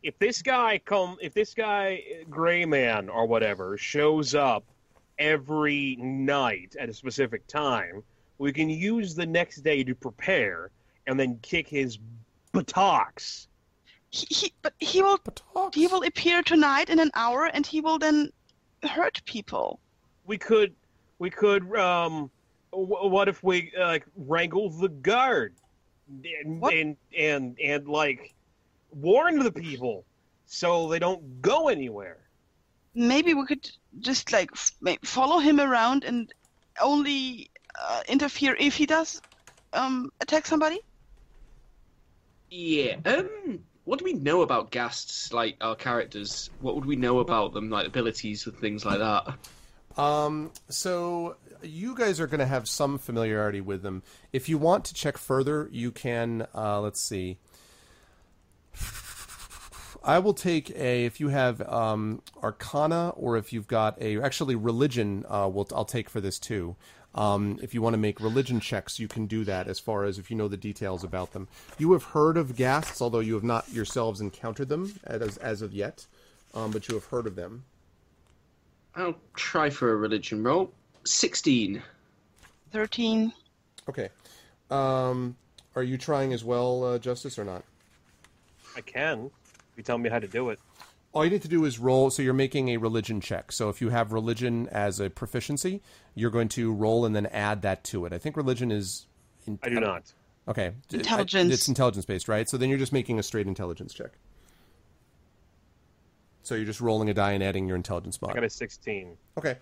If 0.06 0.16
this 0.20 0.40
guy 0.40 0.78
come, 0.84 1.16
if 1.20 1.34
this 1.34 1.52
guy 1.52 2.00
Gray 2.30 2.64
Man 2.64 3.08
or 3.08 3.26
whatever 3.26 3.76
shows 3.76 4.36
up 4.36 4.62
every 5.18 5.96
night 5.96 6.76
at 6.78 6.88
a 6.88 6.94
specific 6.94 7.44
time, 7.48 8.04
we 8.38 8.52
can 8.52 8.70
use 8.70 9.16
the 9.16 9.26
next 9.26 9.62
day 9.62 9.82
to 9.82 9.96
prepare 9.96 10.70
and 11.08 11.18
then 11.18 11.40
kick 11.42 11.66
his 11.66 11.98
buttocks. 12.52 13.48
He, 14.10 14.26
he 14.30 14.52
but 14.62 14.74
he 14.78 15.02
will 15.02 15.18
But 15.24 15.42
talk. 15.52 15.74
he 15.74 15.88
will 15.88 16.04
appear 16.04 16.40
tonight 16.42 16.88
in 16.88 17.00
an 17.00 17.10
hour 17.14 17.46
and 17.52 17.66
he 17.66 17.80
will 17.80 17.98
then 17.98 18.30
hurt 18.84 19.20
people. 19.24 19.80
we 20.24 20.38
could 20.38 20.72
we 21.18 21.30
could 21.30 21.62
um 21.76 22.30
wh- 22.70 23.10
what 23.14 23.26
if 23.28 23.42
we 23.42 23.72
uh, 23.76 23.86
like 23.86 24.06
wrangle 24.16 24.70
the 24.70 24.88
guard 24.88 25.54
and, 26.44 26.60
What? 26.60 26.74
and 26.74 26.96
and 27.18 27.58
and 27.58 27.88
like 27.88 28.34
warn 29.00 29.38
the 29.38 29.52
people 29.52 30.04
so 30.46 30.88
they 30.88 30.98
don't 30.98 31.42
go 31.42 31.68
anywhere 31.68 32.18
Maybe 32.96 33.34
we 33.34 33.44
could 33.44 33.70
just 34.00 34.32
like 34.32 34.48
f- 34.54 34.72
ma- 34.80 34.94
follow 35.04 35.38
him 35.38 35.60
around 35.60 36.02
and 36.02 36.32
only 36.80 37.50
uh, 37.78 38.00
interfere 38.08 38.56
if 38.58 38.74
he 38.74 38.86
does 38.86 39.20
um, 39.74 40.10
attack 40.22 40.46
somebody. 40.46 40.80
Yeah. 42.50 42.96
Um. 43.04 43.60
What 43.84 43.98
do 43.98 44.04
we 44.06 44.14
know 44.14 44.40
about 44.40 44.70
ghasts? 44.72 45.30
Like 45.30 45.58
our 45.60 45.76
characters. 45.76 46.48
What 46.62 46.74
would 46.74 46.86
we 46.86 46.96
know 46.96 47.18
about 47.18 47.52
them? 47.52 47.68
Like 47.68 47.86
abilities 47.86 48.46
and 48.46 48.56
things 48.56 48.86
like 48.86 48.98
that. 48.98 49.36
Um, 50.02 50.52
so 50.70 51.36
you 51.62 51.94
guys 51.94 52.18
are 52.18 52.26
going 52.26 52.40
to 52.40 52.46
have 52.46 52.66
some 52.66 52.98
familiarity 52.98 53.60
with 53.60 53.82
them. 53.82 54.02
If 54.32 54.48
you 54.48 54.56
want 54.56 54.86
to 54.86 54.94
check 54.94 55.18
further, 55.18 55.68
you 55.70 55.90
can. 55.90 56.46
Uh, 56.54 56.80
let's 56.80 57.00
see. 57.00 57.38
I 60.06 60.20
will 60.20 60.34
take 60.34 60.70
a 60.70 61.04
if 61.04 61.18
you 61.18 61.28
have 61.28 61.60
um, 61.68 62.22
Arcana 62.40 63.08
or 63.16 63.36
if 63.36 63.52
you've 63.52 63.66
got 63.66 64.00
a 64.00 64.22
actually 64.22 64.54
religion. 64.54 65.24
Uh, 65.28 65.50
will 65.52 65.68
I'll 65.74 65.84
take 65.84 66.08
for 66.08 66.20
this 66.20 66.38
too. 66.38 66.76
Um, 67.16 67.58
if 67.60 67.74
you 67.74 67.82
want 67.82 67.94
to 67.94 67.98
make 67.98 68.20
religion 68.20 68.60
checks, 68.60 69.00
you 69.00 69.08
can 69.08 69.26
do 69.26 69.42
that. 69.44 69.66
As 69.66 69.80
far 69.80 70.04
as 70.04 70.18
if 70.18 70.30
you 70.30 70.36
know 70.36 70.46
the 70.46 70.56
details 70.56 71.02
about 71.02 71.32
them, 71.32 71.48
you 71.76 71.92
have 71.92 72.04
heard 72.04 72.36
of 72.36 72.54
ghasts, 72.54 73.02
although 73.02 73.20
you 73.20 73.34
have 73.34 73.42
not 73.42 73.68
yourselves 73.72 74.20
encountered 74.20 74.68
them 74.68 74.94
as 75.02 75.38
as 75.38 75.60
of 75.60 75.72
yet. 75.72 76.06
Um, 76.54 76.70
but 76.70 76.88
you 76.88 76.94
have 76.94 77.06
heard 77.06 77.26
of 77.26 77.34
them. 77.34 77.64
I'll 78.94 79.16
try 79.34 79.70
for 79.70 79.90
a 79.90 79.96
religion 79.96 80.44
roll. 80.44 80.72
Sixteen. 81.04 81.82
Thirteen. 82.70 83.32
Okay. 83.88 84.10
Um, 84.70 85.36
are 85.74 85.82
you 85.82 85.98
trying 85.98 86.32
as 86.32 86.44
well, 86.44 86.84
uh, 86.84 86.98
Justice, 86.98 87.38
or 87.38 87.44
not? 87.44 87.64
i 88.76 88.80
can 88.82 89.30
if 89.45 89.45
you 89.76 89.82
tell 89.82 89.98
me 89.98 90.08
how 90.08 90.18
to 90.18 90.28
do 90.28 90.50
it 90.50 90.58
All 91.12 91.24
you 91.24 91.30
need 91.30 91.42
to 91.42 91.48
do 91.48 91.64
is 91.64 91.78
roll. 91.78 92.10
So 92.10 92.22
you're 92.22 92.34
making 92.34 92.68
a 92.70 92.76
religion 92.76 93.20
check. 93.20 93.52
So 93.52 93.68
if 93.70 93.80
you 93.80 93.88
have 93.90 94.12
religion 94.12 94.68
as 94.70 95.00
a 95.00 95.08
proficiency, 95.08 95.82
you're 96.14 96.30
going 96.30 96.48
to 96.50 96.72
roll 96.72 97.06
and 97.06 97.16
then 97.16 97.26
add 97.26 97.62
that 97.62 97.84
to 97.84 98.04
it. 98.04 98.12
I 98.12 98.18
think 98.18 98.36
religion 98.36 98.70
is. 98.70 99.06
In, 99.46 99.58
i 99.62 99.68
do 99.68 99.80
not 99.80 100.12
Okay. 100.48 100.72
Intelligence. 100.92 101.52
It's 101.52 101.68
intelligence 101.68 102.04
based, 102.04 102.28
right? 102.28 102.48
So 102.48 102.56
then 102.56 102.68
you're 102.68 102.78
just 102.78 102.92
making 102.92 103.18
a 103.18 103.22
straight 103.22 103.46
intelligence 103.46 103.92
check. 103.92 104.12
So 106.42 106.54
you're 106.54 106.64
just 106.64 106.80
rolling 106.80 107.10
a 107.10 107.14
die 107.14 107.32
and 107.32 107.42
adding 107.42 107.66
your 107.66 107.76
intelligence 107.76 108.22
mod. 108.22 108.30
i 108.30 108.34
got 108.34 108.44
a 108.44 108.50
16 108.50 109.16
Okay. 109.36 109.56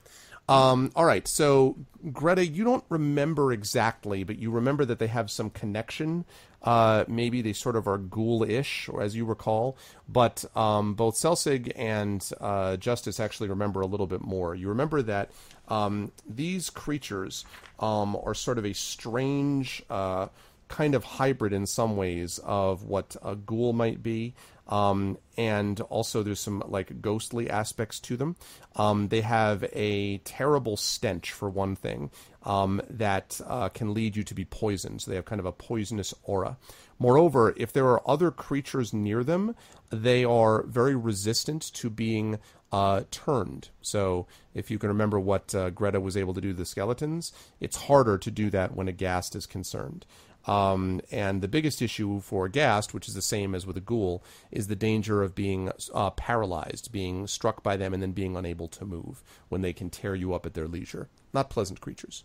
Um, 0.48 0.92
all 0.94 1.04
right. 1.04 1.26
So, 1.26 1.76
Greta, 2.12 2.46
you 2.46 2.64
don't 2.64 2.85
remember 2.88 3.52
exactly, 3.52 4.24
but 4.24 4.38
you 4.38 4.50
remember 4.50 4.85
that 4.85 4.98
they 4.98 5.07
have 5.07 5.30
some 5.30 5.50
connection. 5.50 6.24
Uh, 6.62 7.04
maybe 7.09 7.42
they 7.42 7.52
sort 7.52 7.76
of 7.76 7.87
are 7.87 7.98
ghoul-ish, 7.98 8.88
or 8.88 9.02
as 9.02 9.14
you 9.14 9.24
recall. 9.24 9.76
But 10.09 10.44
um, 10.57 10.94
both 10.94 11.14
Selsig 11.14 11.72
and 11.76 12.26
uh, 12.40 12.76
Justice 12.76 13.20
actually 13.20 13.48
remember 13.48 13.80
a 13.80 13.87
little 13.87 14.07
bit 14.07 14.22
more. 14.22 14.54
You 14.54 14.68
remember 14.68 15.02
that 15.02 15.30
um, 15.68 16.12
these 16.28 16.70
creatures 16.70 17.44
um, 17.80 18.16
are 18.24 18.35
sort 18.35 18.59
of 18.59 18.66
a 18.66 18.74
strange 18.74 19.83
uh, 19.88 20.28
kind 20.68 20.94
of 20.94 21.04
hybrid 21.04 21.52
in 21.52 21.66
some 21.66 21.96
ways 21.96 22.38
of 22.44 22.85
what 22.85 23.16
a 23.22 23.37
ghoul 23.37 23.72
might 23.72 24.02
be. 24.02 24.35
Um, 24.66 25.18
and 25.37 25.81
also 25.83 26.22
there's 26.22 26.40
some 26.40 26.62
like 26.66 27.03
ghostly 27.03 27.50
aspects 27.50 28.00
to 28.00 28.16
them. 28.16 28.37
Um, 28.77 29.09
they 29.09 29.20
have 29.20 29.64
a 29.72 30.18
terrible 30.18 30.77
stench 30.77 31.33
for 31.33 31.50
one 31.50 31.77
thing 31.77 32.11
um, 32.44 32.81
that 32.88 33.40
uh, 33.46 33.68
can 33.68 33.92
lead 33.92 34.16
you 34.16 34.24
to 34.24 34.35
be 34.35 34.44
poisoned. 34.44 35.03
So 35.03 35.11
they 35.11 35.16
have 35.16 35.24
kind 35.24 35.40
of 35.40 35.46
a 35.46 35.53
poisonous 35.53 36.14
aura. 36.22 36.57
Moreover, 36.98 37.55
if 37.57 37.72
there 37.72 37.88
are 37.88 38.09
other 38.09 38.31
creatures 38.31 38.94
near 38.94 39.24
them, 39.24 39.55
they 39.90 40.24
are 40.24 40.62
very 40.62 40.94
resistant 40.94 41.62
to 41.74 41.90
being 41.90 42.38
uh, 42.72 43.03
turned. 43.11 43.68
So 43.83 44.27
if 44.55 44.70
you 44.70 44.79
can 44.79 44.88
remember 44.88 45.20
what 45.20 45.55
uh, 45.55 45.70
Greta 45.70 46.00
was 46.00 46.16
able 46.16 46.35
to 46.35 46.40
do 46.40 46.53
to 46.53 46.59
the 46.59 46.64
skeletons, 46.64 47.33
it's 47.61 47.77
harder 47.77 48.18
to 48.18 48.31
do 48.31 48.50
that 48.50 48.74
when 48.74 48.88
a 48.88 48.92
ghast 48.92 49.37
is 49.37 49.46
concerned. 49.46 50.07
Um, 50.46 51.00
and 51.11 51.40
the 51.40 51.48
biggest 51.48 51.80
issue 51.80 52.20
for 52.20 52.46
a 52.46 52.50
ghast, 52.50 52.92
which 52.92 53.09
is 53.09 53.14
the 53.14 53.22
same 53.22 53.54
as 53.54 53.66
with 53.66 53.76
a 53.76 53.80
ghoul, 53.80 54.22
is 54.50 54.66
the 54.68 54.76
danger 54.76 55.22
of 55.22 55.35
being 55.35 55.70
uh, 55.94 56.11
paralyzed, 56.11 56.92
being 56.92 57.26
struck 57.26 57.62
by 57.62 57.76
them, 57.76 57.94
and 57.94 58.02
then 58.02 58.12
being 58.12 58.37
unable 58.37 58.68
to 58.68 58.85
move 58.85 59.22
when 59.48 59.62
they 59.62 59.72
can 59.72 59.88
tear 59.90 60.14
you 60.14 60.35
up 60.35 60.44
at 60.44 60.54
their 60.54 60.68
leisure. 60.68 61.09
Not 61.33 61.48
pleasant 61.50 61.80
creatures. 61.80 62.24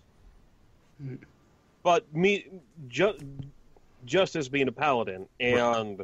but 1.84 2.13
me 2.13 2.45
ju- 2.89 3.17
as 4.36 4.49
being 4.49 4.67
a 4.67 4.71
paladin 4.71 5.27
and 5.39 6.01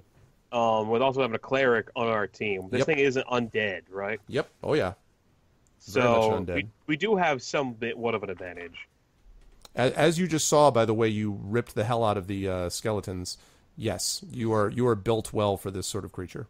um 0.51 0.89
with 0.89 1.01
also 1.01 1.21
having 1.21 1.36
a 1.36 1.39
cleric 1.39 1.89
on 1.95 2.08
our 2.08 2.28
team 2.28 2.69
this 2.69 2.80
Yep. 2.80 2.86
thing 2.88 2.99
isn't 2.99 3.28
undead 3.28 3.82
right 3.89 4.19
Yep. 4.28 4.49
Oh 4.63 4.73
yeah. 4.73 4.93
So 5.80 6.39
we, 6.47 6.67
we 6.88 6.97
do 6.97 7.15
have 7.15 7.41
some 7.43 7.73
bit 7.73 7.97
what 7.97 8.15
of 8.15 8.23
an 8.23 8.30
advantage 8.30 8.88
As, 9.75 9.91
as 9.93 10.19
you 10.19 10.27
just 10.27 10.47
saw 10.47 10.71
by 10.71 10.85
the 10.85 10.93
way 10.93 11.07
you 11.09 11.39
ripped 11.43 11.75
the 11.75 11.83
hell 11.83 12.03
out 12.03 12.17
of 12.17 12.27
the 12.27 12.47
uh, 12.47 12.69
skeletons, 12.69 13.38
yes, 13.75 14.23
you 14.31 14.51
are 14.53 14.69
you 14.69 14.88
are 14.88 14.95
built 14.95 15.33
well 15.33 15.57
for 15.57 15.71
this 15.71 15.85
sort 15.88 16.05
of 16.05 16.11
creature. 16.11 16.47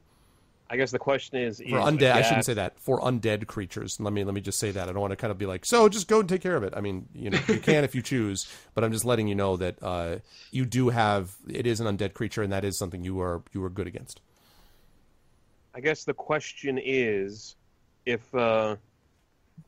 i 0.69 0.77
guess 0.77 0.91
the 0.91 0.99
question 0.99 1.37
is 1.37 1.57
For 1.57 1.65
is 1.65 1.71
undead, 1.73 2.13
I 2.13 2.21
shouldn't 2.21 2.45
say 2.45 2.53
that. 2.55 2.79
For 2.79 2.99
undead 3.01 3.47
creatures, 3.47 3.99
let 3.99 4.13
me 4.13 4.23
let 4.23 4.33
me 4.33 4.41
just 4.41 4.59
say 4.59 4.71
that. 4.71 4.89
I 4.89 4.91
don't 4.91 5.01
want 5.01 5.11
to 5.11 5.15
kind 5.17 5.31
of 5.31 5.37
be 5.37 5.45
like, 5.45 5.65
so 5.65 5.89
just 5.89 6.07
go 6.07 6.19
and 6.19 6.29
take 6.29 6.41
care 6.41 6.55
of 6.55 6.63
it. 6.63 6.73
I 6.75 6.81
mean, 6.81 7.07
you 7.13 7.29
know, 7.31 7.39
you 7.47 7.59
can 7.59 7.83
if 7.83 7.95
you 7.95 8.01
choose, 8.01 8.47
but 8.73 8.83
I'm 8.83 8.91
just 8.91 9.05
letting 9.05 9.27
you 9.27 9.35
know 9.35 9.57
that 9.57 9.81
uh, 9.81 10.17
you 10.51 10.65
do 10.65 10.89
have 10.89 11.35
it 11.47 11.65
is 11.67 11.79
an 11.79 11.87
undead 11.97 12.13
creature, 12.13 12.43
and 12.43 12.51
that 12.53 12.63
is 12.63 12.77
something 12.77 13.03
you 13.03 13.19
are 13.21 13.41
you 13.53 13.63
are 13.63 13.69
good 13.69 13.87
against. 13.87 14.21
i 15.73 15.79
guess 15.81 16.05
the 16.05 16.13
question 16.13 16.79
is 16.81 17.55
if 18.05 18.33
uh 18.35 18.75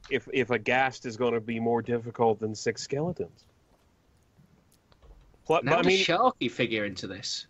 if 0.09 0.27
if 0.33 0.49
a 0.51 0.59
ghast 0.59 1.05
is 1.05 1.17
going 1.17 1.33
to 1.33 1.41
be 1.41 1.59
more 1.59 1.81
difficult 1.81 2.39
than 2.39 2.53
six 2.55 2.81
skeletons 2.81 3.47
Pl- 5.47 5.61
Now 5.63 5.77
but, 5.77 5.85
I 5.85 5.87
mean, 5.87 6.03
Sharky 6.03 6.51
figure 6.51 6.85
into 6.85 7.07
this? 7.07 7.47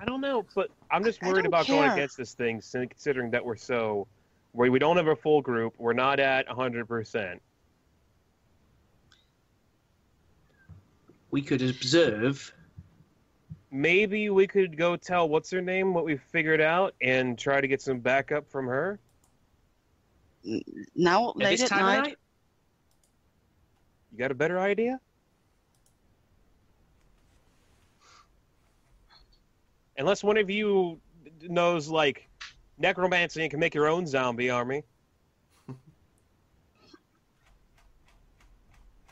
I 0.00 0.04
don't 0.04 0.20
know, 0.20 0.44
but 0.54 0.70
I'm 0.90 1.04
just 1.04 1.22
worried 1.22 1.42
don't 1.42 1.46
about 1.46 1.66
going 1.66 1.90
against 1.90 2.16
this 2.16 2.34
thing, 2.34 2.60
considering 2.72 3.30
that 3.30 3.44
we're 3.44 3.56
so, 3.56 4.06
where 4.52 4.70
we 4.70 4.78
don't 4.78 4.96
have 4.96 5.06
a 5.06 5.16
full 5.16 5.42
group, 5.42 5.74
we're 5.78 5.92
not 5.92 6.18
at 6.20 6.48
100%. 6.48 7.38
We 11.30 11.42
could 11.42 11.62
observe. 11.62 12.52
Maybe 13.70 14.30
we 14.30 14.46
could 14.46 14.76
go 14.76 14.96
tell 14.96 15.28
what's 15.28 15.50
her 15.50 15.60
name 15.60 15.92
what 15.92 16.04
we 16.04 16.16
figured 16.16 16.60
out 16.62 16.94
and 17.02 17.38
try 17.38 17.60
to 17.60 17.68
get 17.68 17.82
some 17.82 17.98
backup 17.98 18.50
from 18.50 18.66
her. 18.66 18.98
Now 20.94 21.32
At 21.40 21.48
late 21.48 21.50
this 21.50 21.62
at 21.62 21.70
time 21.70 21.86
night. 21.86 22.06
night? 22.06 22.18
You 24.10 24.18
got 24.18 24.30
a 24.30 24.34
better 24.34 24.58
idea? 24.58 25.00
Unless 29.96 30.24
one 30.24 30.36
of 30.38 30.50
you 30.50 31.00
knows 31.42 31.88
like 31.88 32.28
necromancy 32.78 33.42
and 33.42 33.50
can 33.50 33.60
make 33.60 33.74
your 33.74 33.88
own 33.88 34.06
zombie 34.06 34.50
army. 34.50 34.84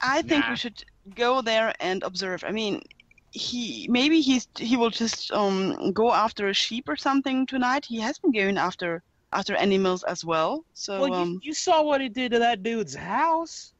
I 0.02 0.22
think 0.22 0.46
Nah. 0.46 0.48
we 0.48 0.56
should 0.56 0.84
go 1.14 1.40
there 1.42 1.74
and 1.80 2.02
observe. 2.02 2.44
I 2.44 2.52
mean, 2.52 2.82
he 3.30 3.86
maybe 3.90 4.20
he's 4.20 4.48
he 4.58 4.76
will 4.76 4.90
just 4.90 5.32
um 5.32 5.92
go 5.92 6.12
after 6.12 6.48
a 6.48 6.54
sheep 6.54 6.88
or 6.88 6.96
something 6.96 7.46
tonight. 7.46 7.86
He 7.86 8.00
has 8.00 8.18
been 8.18 8.32
going 8.32 8.58
after 8.58 9.02
after 9.34 9.54
animals 9.56 10.04
as 10.04 10.24
well. 10.24 10.64
So 10.72 11.00
well, 11.00 11.08
you, 11.08 11.14
um, 11.14 11.40
you 11.42 11.52
saw 11.52 11.82
what 11.82 12.00
it 12.00 12.14
did 12.14 12.32
to 12.32 12.38
that 12.38 12.62
dude's 12.62 12.94
house. 12.94 13.74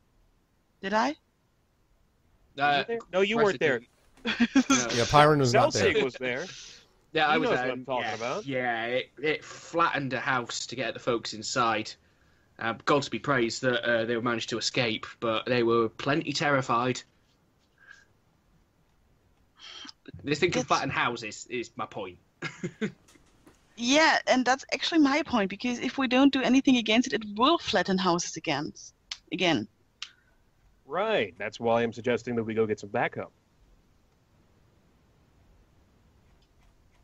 did 0.83 0.93
I? 0.93 1.15
Uh, 2.59 2.85
you? 2.89 2.99
No, 3.13 3.21
you 3.21 3.37
weren't 3.37 3.61
there. 3.61 3.81
No. 3.81 3.87
Yeah, 4.35 5.05
Pyron 5.05 5.39
was 5.39 5.53
not 5.53 5.73
there. 5.73 5.93
Celsig 5.93 6.03
was 6.03 6.15
there. 6.15 6.47
Yeah, 7.13 7.29
I 7.29 7.35
He 7.35 7.39
was 7.41 7.51
there. 7.51 7.59
what 7.59 7.71
I'm 7.73 7.85
talking 7.85 8.05
yeah, 8.05 8.15
about. 8.15 8.47
Yeah, 8.47 8.85
it, 8.87 9.11
it 9.23 9.45
flattened 9.45 10.13
a 10.13 10.21
house 10.21 10.67
to 10.67 10.77
get 10.77 10.95
the 10.95 11.01
folks 11.01 11.35
inside. 11.35 11.93
Uh, 12.59 12.75
God 12.85 13.03
to 13.03 13.11
be 13.11 13.19
praised 13.19 13.63
that 13.63 13.85
uh, 13.85 14.05
they 14.05 14.17
managed 14.17 14.49
to 14.51 14.59
escape, 14.59 15.07
but 15.21 15.45
they 15.47 15.63
were 15.63 15.89
plenty 15.89 16.33
terrified. 16.33 17.03
This 20.23 20.39
thing 20.39 20.51
can 20.51 20.61
It's- 20.61 20.69
flatten 20.69 20.91
houses, 20.91 21.47
is 21.51 21.71
my 21.77 21.87
point. 21.87 22.19
Yeah, 23.77 24.19
and 24.27 24.45
that's 24.45 24.65
actually 24.73 25.01
my 25.01 25.23
point 25.23 25.51
because 25.51 25.79
if 25.81 25.99
we 25.99 26.07
don't 26.09 26.33
do 26.33 26.43
anything 26.43 26.77
against 26.77 27.09
it, 27.09 27.15
it 27.15 27.25
will 27.37 27.59
flatten 27.59 27.99
houses 27.99 28.37
again. 28.37 28.73
Again. 29.33 29.69
Right. 30.87 31.35
That's 31.39 31.59
why 31.61 31.83
I'm 31.83 31.93
suggesting 31.93 32.37
that 32.37 32.45
we 32.45 32.55
go 32.55 32.67
get 32.67 32.81
some 32.81 32.91
backup. 32.91 33.33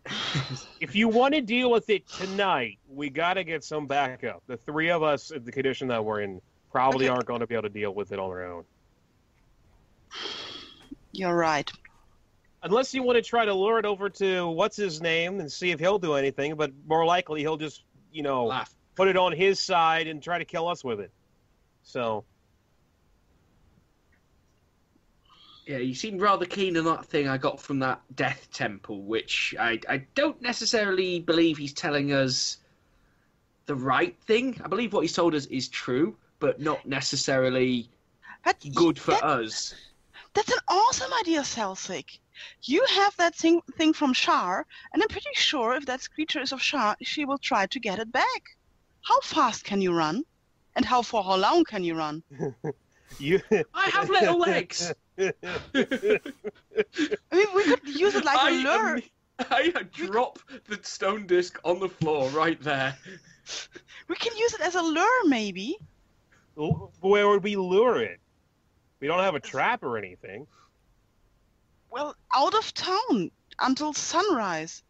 if 0.81 0.95
you 0.95 1.09
want 1.09 1.35
to 1.35 1.41
deal 1.41 1.71
with 1.71 1.89
it 1.91 2.09
tonight, 2.09 2.79
we 2.89 3.11
got 3.11 3.35
to 3.35 3.45
get 3.45 3.65
some 3.65 3.87
backup. 3.87 4.43
The 4.49 4.57
three 4.57 4.91
of 4.91 5.03
us, 5.03 5.31
in 5.31 5.45
the 5.45 5.53
condition 5.53 5.89
that 5.89 6.05
we're 6.05 6.21
in, 6.23 6.41
probably 6.71 7.07
Okay. 7.07 7.09
aren't 7.09 7.29
going 7.29 7.41
to 7.41 7.47
be 7.47 7.55
able 7.55 7.65
to 7.65 7.69
deal 7.69 7.95
with 7.95 8.13
it 8.13 8.19
on 8.19 8.31
our 8.31 8.45
own. 8.45 8.65
You're 11.13 11.37
right. 11.37 11.71
Unless 12.63 12.93
you 12.93 13.03
want 13.03 13.17
to 13.17 13.23
try 13.23 13.45
to 13.45 13.55
lure 13.55 13.79
it 13.79 13.87
over 13.87 14.11
to 14.11 14.49
what's 14.49 14.77
his 14.77 15.01
name 15.01 15.41
and 15.41 15.51
see 15.51 15.71
if 15.71 15.81
he'll 15.81 15.99
do 15.99 16.15
anything, 16.15 16.55
but 16.57 16.71
more 16.87 17.07
likely 17.07 17.41
he'll 17.41 17.57
just, 17.57 17.85
you 18.13 18.23
know, 18.23 18.45
Laugh. 18.47 18.75
put 18.97 19.09
it 19.09 19.17
on 19.17 19.33
his 19.33 19.59
side 19.59 20.07
and 20.07 20.23
try 20.23 20.39
to 20.39 20.45
kill 20.45 20.69
us 20.69 20.85
with 20.85 21.01
it. 21.01 21.11
So, 21.83 22.25
Yeah, 25.67 25.79
you 25.79 25.95
seemed 25.95 26.21
rather 26.21 26.47
keen 26.47 26.77
on 26.77 26.85
that 26.85 27.07
thing 27.07 27.29
I 27.29 27.39
got 27.39 27.61
from 27.61 27.79
that 27.79 28.01
death 28.17 28.49
temple, 28.53 29.03
which 29.03 29.55
I, 29.59 29.79
I 29.89 29.99
don't 30.17 30.41
necessarily 30.43 31.21
believe 31.21 31.59
he's 31.59 31.73
telling 31.73 32.13
us 32.13 32.57
the 33.67 33.77
right 33.77 34.17
thing. 34.27 34.61
I 34.65 34.69
believe 34.69 34.93
what 34.93 35.03
he's 35.03 35.13
told 35.13 35.33
us 35.35 35.47
is 35.47 35.69
true, 35.69 36.17
but 36.41 36.61
not 36.61 36.85
necessarily 36.87 37.89
But 38.45 38.57
good 38.75 38.99
for 38.99 39.13
that- 39.13 39.23
us. 39.23 39.75
That's 40.35 40.53
an 40.53 40.59
awesome 40.69 41.13
idea, 41.21 41.43
Celsic. 41.43 42.19
You 42.63 42.85
have 42.89 43.17
that 43.17 43.35
thing, 43.35 43.61
thing 43.77 43.93
from 43.93 44.13
Shar, 44.13 44.67
and 44.93 45.03
I'm 45.03 45.09
pretty 45.09 45.35
sure 45.35 45.75
if 45.75 45.87
that 45.87 46.09
creature 46.15 46.41
is 46.41 46.53
of 46.53 46.63
Shar, 46.63 46.97
she 47.03 47.25
will 47.25 47.39
try 47.39 47.67
to 47.67 47.81
get 47.81 47.99
it 47.99 48.13
back. 48.13 48.43
How 49.03 49.21
fast 49.21 49.65
can 49.65 49.81
you 49.81 49.93
run? 49.93 50.25
And 50.77 50.85
how 50.85 51.03
for 51.03 51.23
how 51.25 51.37
long 51.37 51.65
can 51.65 51.83
you 51.83 51.95
run? 51.97 52.23
you. 53.19 53.41
I 53.75 53.89
have 53.91 54.09
little 54.09 54.39
legs. 54.51 54.93
I 55.19 55.33
mean, 57.33 57.47
we 57.55 57.65
could 57.65 57.89
use 57.89 58.15
it 58.15 58.25
like 58.25 58.39
a 58.39 58.41
I, 58.41 58.51
lure. 58.51 58.97
am- 58.97 59.03
I 59.51 59.73
drop 59.93 60.39
the 60.67 60.79
stone 60.83 61.27
disc 61.27 61.59
on 61.65 61.81
the 61.81 61.89
floor 61.89 62.29
right 62.31 62.61
there. 62.61 62.97
We 64.09 64.15
can 64.17 64.37
use 64.37 64.55
it 64.55 64.61
as 64.61 64.77
a 64.77 64.83
lure, 64.83 65.27
maybe. 65.27 65.77
Where 66.55 67.29
would 67.29 67.43
we 67.43 67.57
lure 67.57 68.01
it? 68.01 68.21
We 69.01 69.07
don't 69.07 69.21
have 69.21 69.35
a 69.35 69.41
trap 69.41 69.83
or 69.83 69.97
anything. 69.97 70.47
Well, 71.91 72.15
out 72.35 72.55
of 72.55 72.73
town 72.75 73.31
until 73.59 73.93
sunrise. 73.93 74.83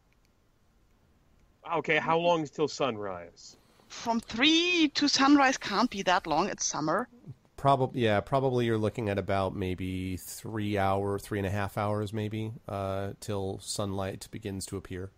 Okay, 1.73 1.99
how 1.99 2.19
long 2.19 2.43
is 2.43 2.51
till 2.51 2.69
sunrise? 2.69 3.57
From 3.89 4.21
three 4.21 4.91
to 4.95 5.09
sunrise 5.09 5.57
can't 5.57 5.91
be 5.91 6.03
that 6.03 6.27
long. 6.27 6.49
It's 6.49 6.65
summer. 6.65 7.09
Probably, 7.57 8.03
yeah, 8.03 8.21
probably 8.21 8.67
you're 8.67 8.79
looking 8.79 9.09
at 9.09 9.19
about 9.19 9.55
maybe 9.55 10.17
three 10.17 10.79
hour, 10.79 11.19
three 11.19 11.39
and 11.39 11.47
a 11.47 11.51
half 11.51 11.77
hours, 11.77 12.13
maybe, 12.13 12.53
uh, 12.69 13.13
till 13.21 13.59
sunlight 13.61 14.29
begins 14.31 14.65
to 14.67 14.77
appear. 14.77 15.11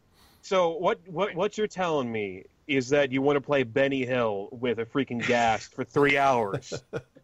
So 0.43 0.71
what 0.71 0.99
what 1.07 1.35
what 1.37 1.57
you're 1.57 1.69
telling 1.69 2.11
me 2.11 2.45
is 2.67 2.89
that 2.89 3.13
you 3.13 3.23
want 3.23 3.37
to 3.37 3.41
play 3.41 3.63
Benny 3.63 4.05
Hill 4.05 4.49
with 4.51 4.81
a 4.81 4.85
freaking 4.85 5.25
ghast 5.25 5.73
for 5.75 5.85
three 5.85 6.19
hours? 6.19 6.83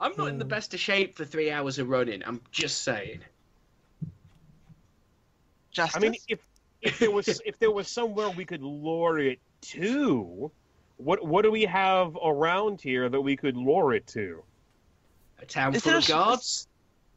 I'm 0.00 0.12
not 0.18 0.28
in 0.28 0.38
the 0.38 0.44
best 0.44 0.74
of 0.74 0.80
shape 0.80 1.16
for 1.16 1.24
three 1.24 1.50
hours 1.50 1.78
of 1.78 1.88
running. 1.88 2.22
I'm 2.26 2.40
just 2.50 2.82
saying. 2.82 3.20
Justice. 5.70 5.96
I 5.96 6.00
mean, 6.00 6.14
if 6.28 6.40
if 6.82 6.98
there 6.98 7.10
was 7.10 7.40
if 7.44 7.58
there 7.58 7.70
was 7.70 7.88
somewhere 7.88 8.30
we 8.30 8.44
could 8.44 8.62
lure 8.62 9.18
it 9.18 9.38
to, 9.62 10.50
what 10.96 11.24
what 11.26 11.42
do 11.42 11.50
we 11.50 11.62
have 11.64 12.16
around 12.22 12.80
here 12.80 13.08
that 13.08 13.20
we 13.20 13.36
could 13.36 13.56
lure 13.56 13.94
it 13.94 14.06
to? 14.08 14.42
A 15.40 15.46
town 15.46 15.74
Is 15.74 15.82
full 15.82 15.90
there 15.92 15.98
of 15.98 16.04
a- 16.04 16.08
guards. 16.08 16.68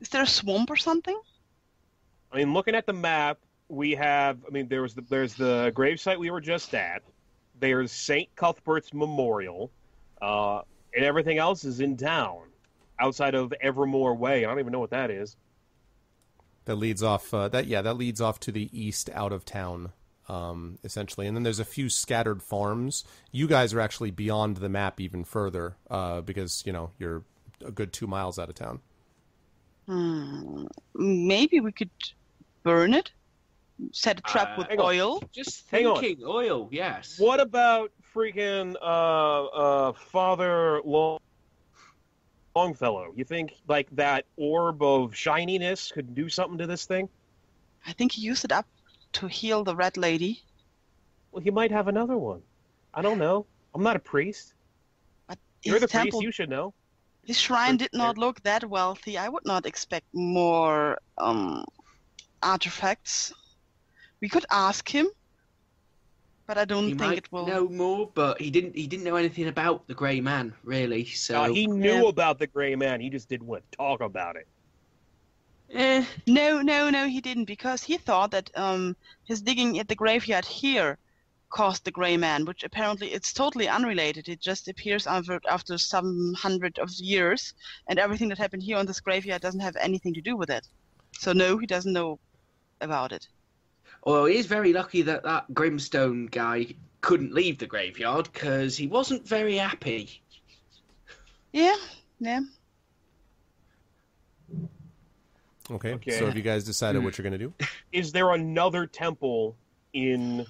is 0.02 0.10
there 0.10 0.24
a 0.24 0.28
swamp 0.28 0.70
or 0.70 0.76
something? 0.76 1.20
I 2.32 2.38
mean, 2.38 2.54
looking 2.54 2.76
at 2.76 2.86
the 2.86 2.94
map, 2.94 3.40
we 3.70 3.92
have. 3.92 4.38
I 4.46 4.52
mean, 4.52 4.68
there 4.68 4.82
was 4.82 4.94
the, 4.94 5.02
there's 5.02 5.34
the 5.36 5.72
gravesite 5.76 6.18
we 6.20 6.30
were 6.30 6.42
just 6.42 6.74
at. 6.76 7.02
There's 7.60 7.92
Saint 7.92 8.34
Cuthbert's 8.36 8.94
Memorial, 8.94 9.72
uh, 10.22 10.62
and 10.96 11.04
everything 11.04 11.38
else 11.40 11.64
is 11.66 11.80
in 11.82 11.98
town, 11.98 12.42
outside 13.00 13.36
of 13.36 13.54
Evermore 13.62 14.16
Way. 14.16 14.46
I 14.46 14.50
don't 14.50 14.60
even 14.60 14.72
know 14.72 14.80
what 14.80 14.90
that 14.92 15.10
is. 15.12 15.36
That 16.66 16.76
leads 16.76 17.02
off. 17.02 17.34
Uh, 17.34 17.48
that 17.50 17.68
yeah, 17.68 17.82
that 17.82 17.96
leads 17.96 18.22
off 18.22 18.40
to 18.42 18.52
the 18.52 18.70
east, 18.78 19.10
out 19.14 19.32
of 19.32 19.44
town, 19.46 19.92
um, 20.28 20.78
essentially. 20.84 21.26
And 21.26 21.36
then 21.36 21.44
there's 21.44 21.60
a 21.60 21.66
few 21.66 21.90
scattered 21.90 22.44
farms. 22.44 23.04
You 23.32 23.48
guys 23.48 23.74
are 23.74 23.80
actually 23.80 24.12
beyond 24.12 24.58
the 24.58 24.70
map 24.70 25.00
even 25.02 25.24
further, 25.24 25.78
uh, 25.90 26.22
because 26.22 26.64
you 26.66 26.74
know 26.74 26.92
you're 27.00 27.24
a 27.66 27.72
good 27.72 27.92
two 27.92 28.08
miles 28.08 28.38
out 28.38 28.50
of 28.50 28.56
town. 28.56 28.80
Hmm. 29.88 30.66
Maybe 30.94 31.60
we 31.60 31.72
could 31.72 31.90
burn 32.64 32.94
it. 32.94 33.12
Set 33.92 34.20
a 34.20 34.22
trap 34.22 34.50
Uh, 34.50 34.56
with 34.60 34.68
hang 34.68 34.80
on. 34.80 34.86
oil. 34.86 35.24
Just 35.32 35.66
thinking, 35.68 36.20
oil, 36.26 36.68
yes. 36.72 37.18
What 37.18 37.40
about 37.40 37.92
freaking 38.14 38.76
uh, 38.82 39.46
uh, 39.46 39.94
Father 39.94 40.82
Long- 40.84 41.20
Longfellow? 42.56 43.14
You 43.16 43.24
think 43.24 43.54
like 43.68 43.90
that 43.96 44.26
orb 44.38 44.82
of 44.82 45.16
shininess 45.16 45.92
could 45.92 46.16
do 46.16 46.30
something 46.30 46.58
to 46.58 46.68
this 46.68 46.86
thing? 46.86 47.10
I 47.86 47.94
think 47.94 48.12
he 48.14 48.22
used 48.22 48.44
it 48.46 48.52
up 48.52 48.68
to 49.14 49.28
heal 49.28 49.64
the 49.64 49.76
red 49.76 49.98
lady. 49.98 50.44
Well, 51.32 51.44
he 51.44 51.52
might 51.52 51.72
have 51.72 51.88
another 51.88 52.18
one. 52.18 52.42
I 52.94 53.02
don't 53.02 53.20
know. 53.20 53.46
I'm 53.74 53.84
not 53.84 53.96
a 53.96 54.00
priest. 54.00 54.54
But 55.28 55.38
You're 55.64 55.80
the 55.80 55.88
temple, 55.88 56.20
priest. 56.20 56.26
You 56.26 56.32
should 56.32 56.50
know. 56.50 56.74
his 57.24 57.40
shrine 57.40 57.78
did 57.78 57.92
not 57.94 58.18
look 58.18 58.42
that 58.44 58.68
wealthy. 58.68 59.18
I 59.18 59.30
would 59.30 59.46
not 59.46 59.66
expect 59.66 60.08
more 60.14 60.98
um, 61.18 61.64
artifacts. 62.42 63.32
We 64.22 64.30
could 64.30 64.46
ask 64.50 64.90
him, 64.90 65.08
but 66.50 66.60
I 66.60 66.66
don't 66.66 66.92
he 66.92 66.94
think 66.94 67.18
might 67.18 67.20
it 67.20 67.32
will. 67.32 67.48
know 67.48 67.70
more, 67.70 68.12
but 68.16 68.42
he 68.42 68.50
didn't. 68.52 68.76
He 68.76 68.88
didn't 68.88 69.06
know 69.06 69.16
anything 69.16 69.48
about 69.48 69.88
the 69.88 69.96
Grey 69.96 70.22
Man, 70.22 70.54
really. 70.64 71.06
So 71.06 71.46
Uh, 71.46 71.50
he 71.50 71.68
knew 71.68 72.08
Yeah. 72.08 72.08
about 72.08 72.40
the 72.40 72.48
gray 72.48 72.76
man. 72.76 73.02
He 73.02 73.10
just 73.10 73.30
didn't 73.30 73.48
want 73.48 73.64
to 73.72 73.78
talk 73.78 74.02
about 74.02 74.36
it. 74.38 74.48
eh, 75.72 76.06
No, 76.28 76.62
no, 76.62 76.90
no, 76.90 77.08
he 77.08 77.22
didn't 77.22 77.46
because 77.46 77.84
he 77.84 77.98
thought 77.98 78.32
that 78.32 78.50
um, 78.56 78.96
his 79.26 79.42
digging 79.42 79.80
at 79.80 79.88
the 79.88 79.96
graveyard 79.96 80.46
here 80.46 80.98
caused 81.52 81.86
the 81.86 81.92
Grey 81.92 82.18
Man, 82.18 82.46
which 82.46 82.64
apparently 82.64 83.12
it's 83.14 83.34
totally 83.34 83.68
unrelated. 83.68 84.28
It 84.30 84.42
just 84.42 84.68
appears 84.68 85.08
after, 85.08 85.40
after 85.50 85.78
some 85.78 86.34
hundred 86.38 86.78
of 86.80 86.90
years, 86.98 87.54
and 87.90 88.00
everything 88.00 88.30
that 88.30 88.38
happened 88.40 88.64
here 88.64 88.78
on 88.78 88.86
this 88.88 89.02
graveyard 89.02 89.42
doesn't 89.42 89.62
have 89.62 89.76
anything 89.78 90.14
to 90.16 90.22
do 90.22 90.38
with 90.38 90.50
it. 90.52 90.68
So 91.20 91.34
no, 91.34 91.58
he 91.58 91.68
doesn't 91.68 91.94
know 91.94 92.20
about 92.82 93.12
it. 93.14 93.28
Well, 94.06 94.26
he 94.26 94.38
is 94.38 94.46
very 94.46 94.74
lucky 94.74 95.02
that 95.04 95.24
that 95.24 95.54
Grimstone 95.54 96.28
guy 96.28 96.68
couldn't 97.02 97.34
leave 97.34 97.58
the 97.58 97.66
graveyard 97.68 98.30
because 98.32 98.76
he 98.78 98.88
wasn't 98.88 99.28
very 99.28 99.58
happy. 99.58 100.22
Yeah, 101.52 101.76
yeah. 102.20 102.42
Okay. 105.72 105.94
Okay. 105.94 106.12
So 106.18 106.26
have 106.26 106.36
you 106.36 106.42
guys 106.42 106.64
decided 106.64 107.04
what 107.04 107.18
you're 107.18 107.24
gonna 107.24 107.38
do? 107.38 107.54
Is 107.92 108.12
there 108.12 108.32
another 108.32 108.88
temple 108.88 109.56
in 109.94 110.46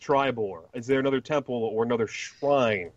Tribor? 0.00 0.62
Is 0.72 0.86
there 0.86 1.00
another 1.00 1.20
temple 1.20 1.54
or 1.56 1.84
another 1.84 2.06
shrine? 2.06 2.90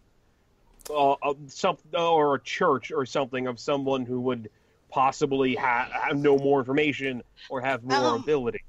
uh, 0.89 1.11
uh, 1.13 1.33
some 1.47 1.77
or 1.93 2.35
a 2.35 2.39
church 2.39 2.91
or 2.91 3.05
something 3.05 3.47
of 3.47 3.59
someone 3.59 4.05
who 4.05 4.21
would 4.21 4.49
possibly 4.89 5.53
ha- 5.55 5.89
have 5.91 6.17
no 6.17 6.37
more 6.37 6.59
information 6.59 7.21
or 7.49 7.59
have 7.59 7.83
more 7.83 7.97
Um, 8.15 8.21
ability. 8.21 8.63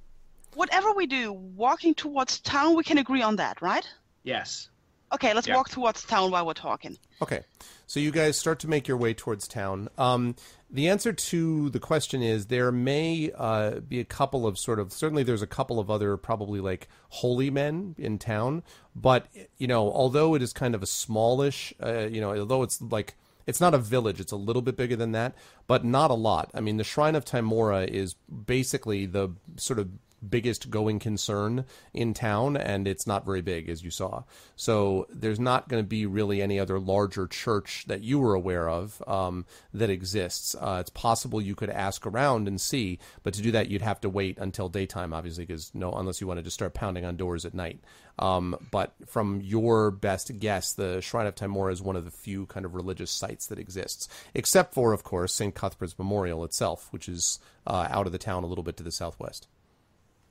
Whatever 0.55 0.93
we 0.93 1.07
do, 1.07 1.33
walking 1.33 1.95
towards 1.95 2.41
town, 2.41 2.75
we 2.77 2.85
can 2.85 2.99
agree 2.99 3.23
on 3.23 3.37
that, 3.37 3.61
right? 3.63 3.87
Yes. 4.25 4.69
Okay, 5.13 5.33
let's 5.33 5.47
Yeah. 5.47 5.57
walk 5.57 5.71
towards 5.71 6.05
town 6.05 6.31
while 6.31 6.45
we're 6.47 6.53
talking. 6.53 6.99
Okay, 7.23 7.43
so 7.87 7.99
you 7.99 8.11
guys 8.11 8.37
start 8.37 8.59
to 8.61 8.69
make 8.69 8.87
your 8.87 8.97
way 8.99 9.15
towards 9.15 9.49
town. 9.49 9.89
Um, 9.97 10.37
the 10.71 10.89
answer 10.89 11.15
to 11.15 11.71
the 11.71 11.81
question 11.81 12.23
is 12.23 12.47
there 12.47 12.71
may 12.71 13.31
uh, 13.35 13.81
be 13.81 14.01
a 14.01 14.05
couple 14.05 14.47
of 14.47 14.59
sort 14.59 14.79
of 14.79 14.93
certainly 14.93 15.23
there's 15.23 15.41
a 15.41 15.47
couple 15.47 15.81
of 15.81 15.91
other 15.91 16.17
probably 16.19 16.61
like 16.61 16.89
holy 17.09 17.49
men 17.51 17.95
in 17.97 18.19
town, 18.19 18.63
but 18.95 19.27
you 19.57 19.67
know 19.67 19.91
although 19.91 20.35
it 20.35 20.43
is 20.43 20.53
kind 20.53 20.75
of 20.75 20.83
a 20.83 20.87
smallish, 20.87 21.73
uh, 21.83 22.01
you 22.11 22.21
know 22.21 22.37
although 22.39 22.63
it's 22.63 22.83
like 22.83 23.15
it's 23.47 23.63
not 23.63 23.73
a 23.73 23.79
village 23.79 24.21
it's 24.21 24.31
a 24.33 24.37
little 24.37 24.61
bit 24.61 24.77
bigger 24.77 24.95
than 24.95 25.13
that 25.13 25.35
but 25.67 25.83
not 25.83 26.11
a 26.11 26.15
lot 26.15 26.51
i 26.53 26.61
mean 26.61 26.77
the 26.77 26.85
shrine 26.85 27.15
of 27.15 27.25
Tymora 27.25 27.89
is 27.89 28.15
basically 28.45 29.07
the 29.07 29.31
sort 29.57 29.79
of 29.79 29.89
biggest 30.27 30.71
going 30.71 30.99
concern 30.99 31.65
in 31.95 32.15
town 32.15 32.57
and 32.57 32.89
it's 32.89 33.07
not 33.07 33.25
very 33.25 33.41
big 33.41 33.69
as 33.69 33.83
you 33.83 33.91
saw. 33.91 34.23
So 34.57 35.07
there's 35.11 35.41
not 35.41 35.69
going 35.69 35.83
to 35.83 35.89
be 35.89 36.07
really 36.07 36.43
any 36.43 36.59
other 36.59 36.79
larger 36.79 37.27
church 37.27 37.85
that 37.87 38.03
you 38.03 38.19
were 38.19 38.35
aware 38.35 38.69
of 38.69 39.03
um, 39.07 39.47
that 39.73 39.91
exists. 39.91 40.55
Uh, 40.55 40.79
it's 40.81 40.91
possible 40.91 41.41
you 41.41 41.55
could 41.55 41.71
ask 41.71 42.07
around 42.07 42.49
and 42.49 42.61
see 42.61 42.99
but 43.23 43.35
to 43.35 43.43
do 43.43 43.53
that 43.53 43.69
you'd 43.69 43.83
have 43.83 44.01
to 44.01 44.09
wait 44.09 44.39
until 44.39 44.69
daytime 44.69 45.13
obviously 45.13 45.45
because 45.45 45.71
no 45.75 45.93
unless 45.93 46.21
you 46.21 46.27
wanted 46.27 46.45
to 46.45 46.51
start 46.51 46.75
pounding 46.75 47.05
on 47.05 47.17
doors 47.17 47.45
at 47.45 47.55
night. 47.55 47.81
Um, 48.19 48.57
but 48.73 48.95
from 49.07 49.41
your 49.41 49.93
best 49.93 50.41
guess 50.41 50.73
the 50.73 51.01
shrine 51.01 51.27
of 51.27 51.37
Tymora 51.37 51.73
is 51.73 51.81
one 51.81 51.95
of 51.95 52.05
the 52.05 52.11
few 52.11 52.47
kind 52.47 52.67
of 52.67 52.75
religious 52.75 53.11
sites 53.11 53.47
that 53.47 53.59
exists 53.59 54.09
except 54.35 54.75
for 54.75 54.93
of 54.93 55.05
course 55.05 55.35
st 55.35 55.55
cuthbert's 55.55 55.99
memorial 55.99 56.45
itself 56.45 56.89
which 56.91 57.09
is 57.09 57.39
uh, 57.67 57.87
out 57.91 58.07
of 58.07 58.13
the 58.13 58.19
town 58.19 58.43
a 58.43 58.47
little 58.47 58.65
bit 58.65 58.77
to 58.77 58.83
the 58.83 58.91
southwest 58.91 59.47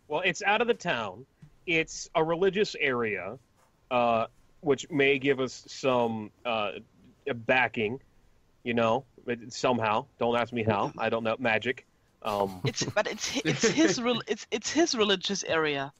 Well, 0.08 0.22
it's 0.26 0.42
out 0.44 0.62
of 0.62 0.68
the 0.68 0.74
town. 0.74 1.26
It's 1.66 2.10
a 2.16 2.24
religious 2.24 2.76
area, 2.80 3.38
uh, 3.92 4.28
which 4.62 4.90
may 4.90 5.20
give 5.20 5.40
us 5.40 5.66
some 5.68 6.32
uh, 6.46 6.72
backing. 7.46 8.00
You 8.64 8.74
know, 8.74 9.06
somehow. 9.50 10.06
Don't 10.20 10.36
ask 10.36 10.52
me 10.52 10.64
how. 10.64 10.92
I 10.98 11.10
don't 11.10 11.24
know 11.24 11.36
magic. 11.40 11.86
Um, 12.24 12.60
It's 12.66 12.84
but 12.84 13.08
it's 13.08 13.38
it's 13.46 13.68
his 13.68 14.02
it's 14.28 14.48
it's 14.52 14.72
his 14.72 14.96
religious 14.96 15.44
area. 15.44 15.94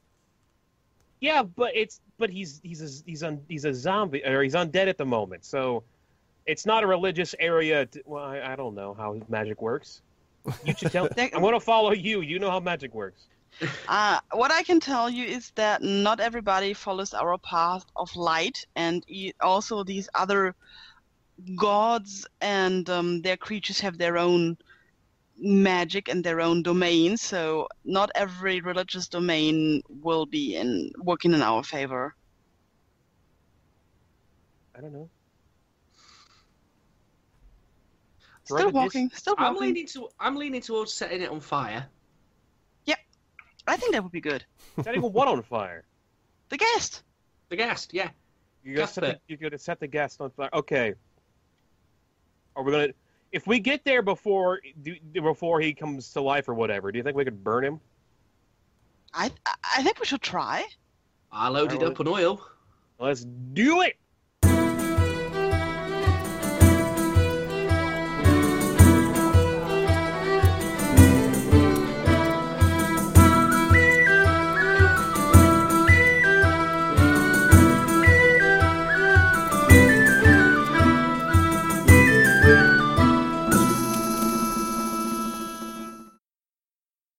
yeah, 1.22 1.44
but 1.44 1.72
it's 1.76 2.02
but 2.18 2.30
he's 2.30 2.60
he's 2.64 2.82
a, 2.82 3.04
he's 3.06 3.24
un, 3.24 3.42
he's 3.48 3.66
a 3.66 3.74
zombie 3.74 4.24
or 4.26 4.42
he's 4.42 4.54
undead 4.56 4.88
at 4.88 4.98
the 4.98 5.06
moment. 5.06 5.46
So 5.46 5.84
it's 6.46 6.66
not 6.66 6.84
a 6.84 6.88
religious 6.88 7.36
area. 7.40 7.86
To, 7.86 8.02
well, 8.06 8.24
I, 8.24 8.42
I 8.54 8.56
don't 8.56 8.76
know 8.76 8.94
how 8.94 9.18
magic 9.30 9.62
works. 9.62 10.02
You 10.66 10.74
should 10.78 10.92
tell. 10.92 11.08
I'm 11.18 11.42
going 11.42 11.54
to 11.54 11.60
follow 11.60 11.92
you. 11.92 12.22
You 12.22 12.40
know 12.40 12.50
how 12.50 12.60
magic 12.60 12.94
works. 12.94 13.28
Uh, 13.88 14.20
what 14.34 14.52
I 14.52 14.64
can 14.64 14.80
tell 14.80 15.10
you 15.10 15.26
is 15.26 15.52
that 15.56 15.82
not 15.82 16.20
everybody 16.20 16.74
follows 16.74 17.14
our 17.14 17.38
path 17.40 17.84
of 17.96 18.16
light, 18.16 18.66
and 18.76 19.04
e- 19.08 19.34
also 19.42 19.84
these 19.84 20.10
other 20.14 20.56
gods 21.58 22.28
and 22.42 22.90
um, 22.90 23.22
their 23.22 23.38
creatures 23.38 23.80
have 23.80 23.98
their 23.98 24.18
own 24.18 24.58
magic 25.38 26.08
and 26.10 26.24
their 26.24 26.42
own 26.42 26.64
domain. 26.64 27.18
So 27.18 27.68
not 27.86 28.10
every 28.16 28.62
religious 28.62 29.08
domain 29.08 29.82
will 29.90 30.26
be 30.26 30.56
in 30.56 30.92
working 31.04 31.34
in 31.34 31.42
our 31.42 31.64
favor. 31.64 32.14
I 34.76 34.82
don't 34.82 34.94
know. 34.94 35.10
Still 38.46 38.58
Right, 38.58 38.74
this- 38.74 38.74
walking, 38.74 39.12
I'm 39.38 39.56
leaning 39.58 39.88
to 39.88 40.10
I'm 40.20 40.36
leaning 40.36 40.62
towards 40.62 40.94
setting 40.94 41.22
it 41.22 41.30
on 41.30 41.42
fire. 41.42 41.88
I 43.68 43.76
think 43.78 43.92
that 43.94 44.04
would 44.04 44.12
be 44.12 44.22
good. 44.22 44.46
Setting 44.82 45.02
what 45.02 45.28
on 45.28 45.42
fire? 45.44 45.84
The 46.50 46.56
ghast. 46.58 47.04
The 47.50 47.58
ghast, 47.58 47.94
yeah. 47.94 48.10
You're 48.64 48.76
gonna, 48.76 48.88
set 48.88 49.02
the, 49.02 49.08
Cuthbert. 49.08 49.22
you're 49.28 49.38
gonna 49.38 49.58
set 49.58 49.80
the 49.82 49.88
ghast 49.88 50.22
on 50.22 50.30
fire. 50.32 50.50
Okay. 50.54 50.94
Are 52.56 52.64
we 52.64 52.72
gonna? 52.72 52.88
If 53.34 53.46
we 53.48 53.60
get 53.60 53.84
there 53.84 54.02
before 54.02 54.62
do, 54.82 54.96
before 55.14 55.60
he 55.60 55.74
comes 55.74 56.14
to 56.14 56.22
life 56.22 56.48
or 56.48 56.54
whatever, 56.54 56.90
do 56.92 56.98
you 56.98 57.04
think 57.04 57.18
we 57.18 57.26
could 57.26 57.44
burn 57.44 57.66
him? 57.66 57.82
I 59.14 59.30
I- 59.46 59.56
I 59.80 59.84
think 59.84 60.00
we 60.00 60.06
should 60.06 60.22
try. 60.22 60.66
I 61.32 61.50
loaded 61.50 61.80
Alright. 61.80 61.92
up 61.92 62.00
on 62.00 62.08
oil. 62.08 62.42
Let's 62.98 63.26
do 63.26 63.82
it. 63.82 63.98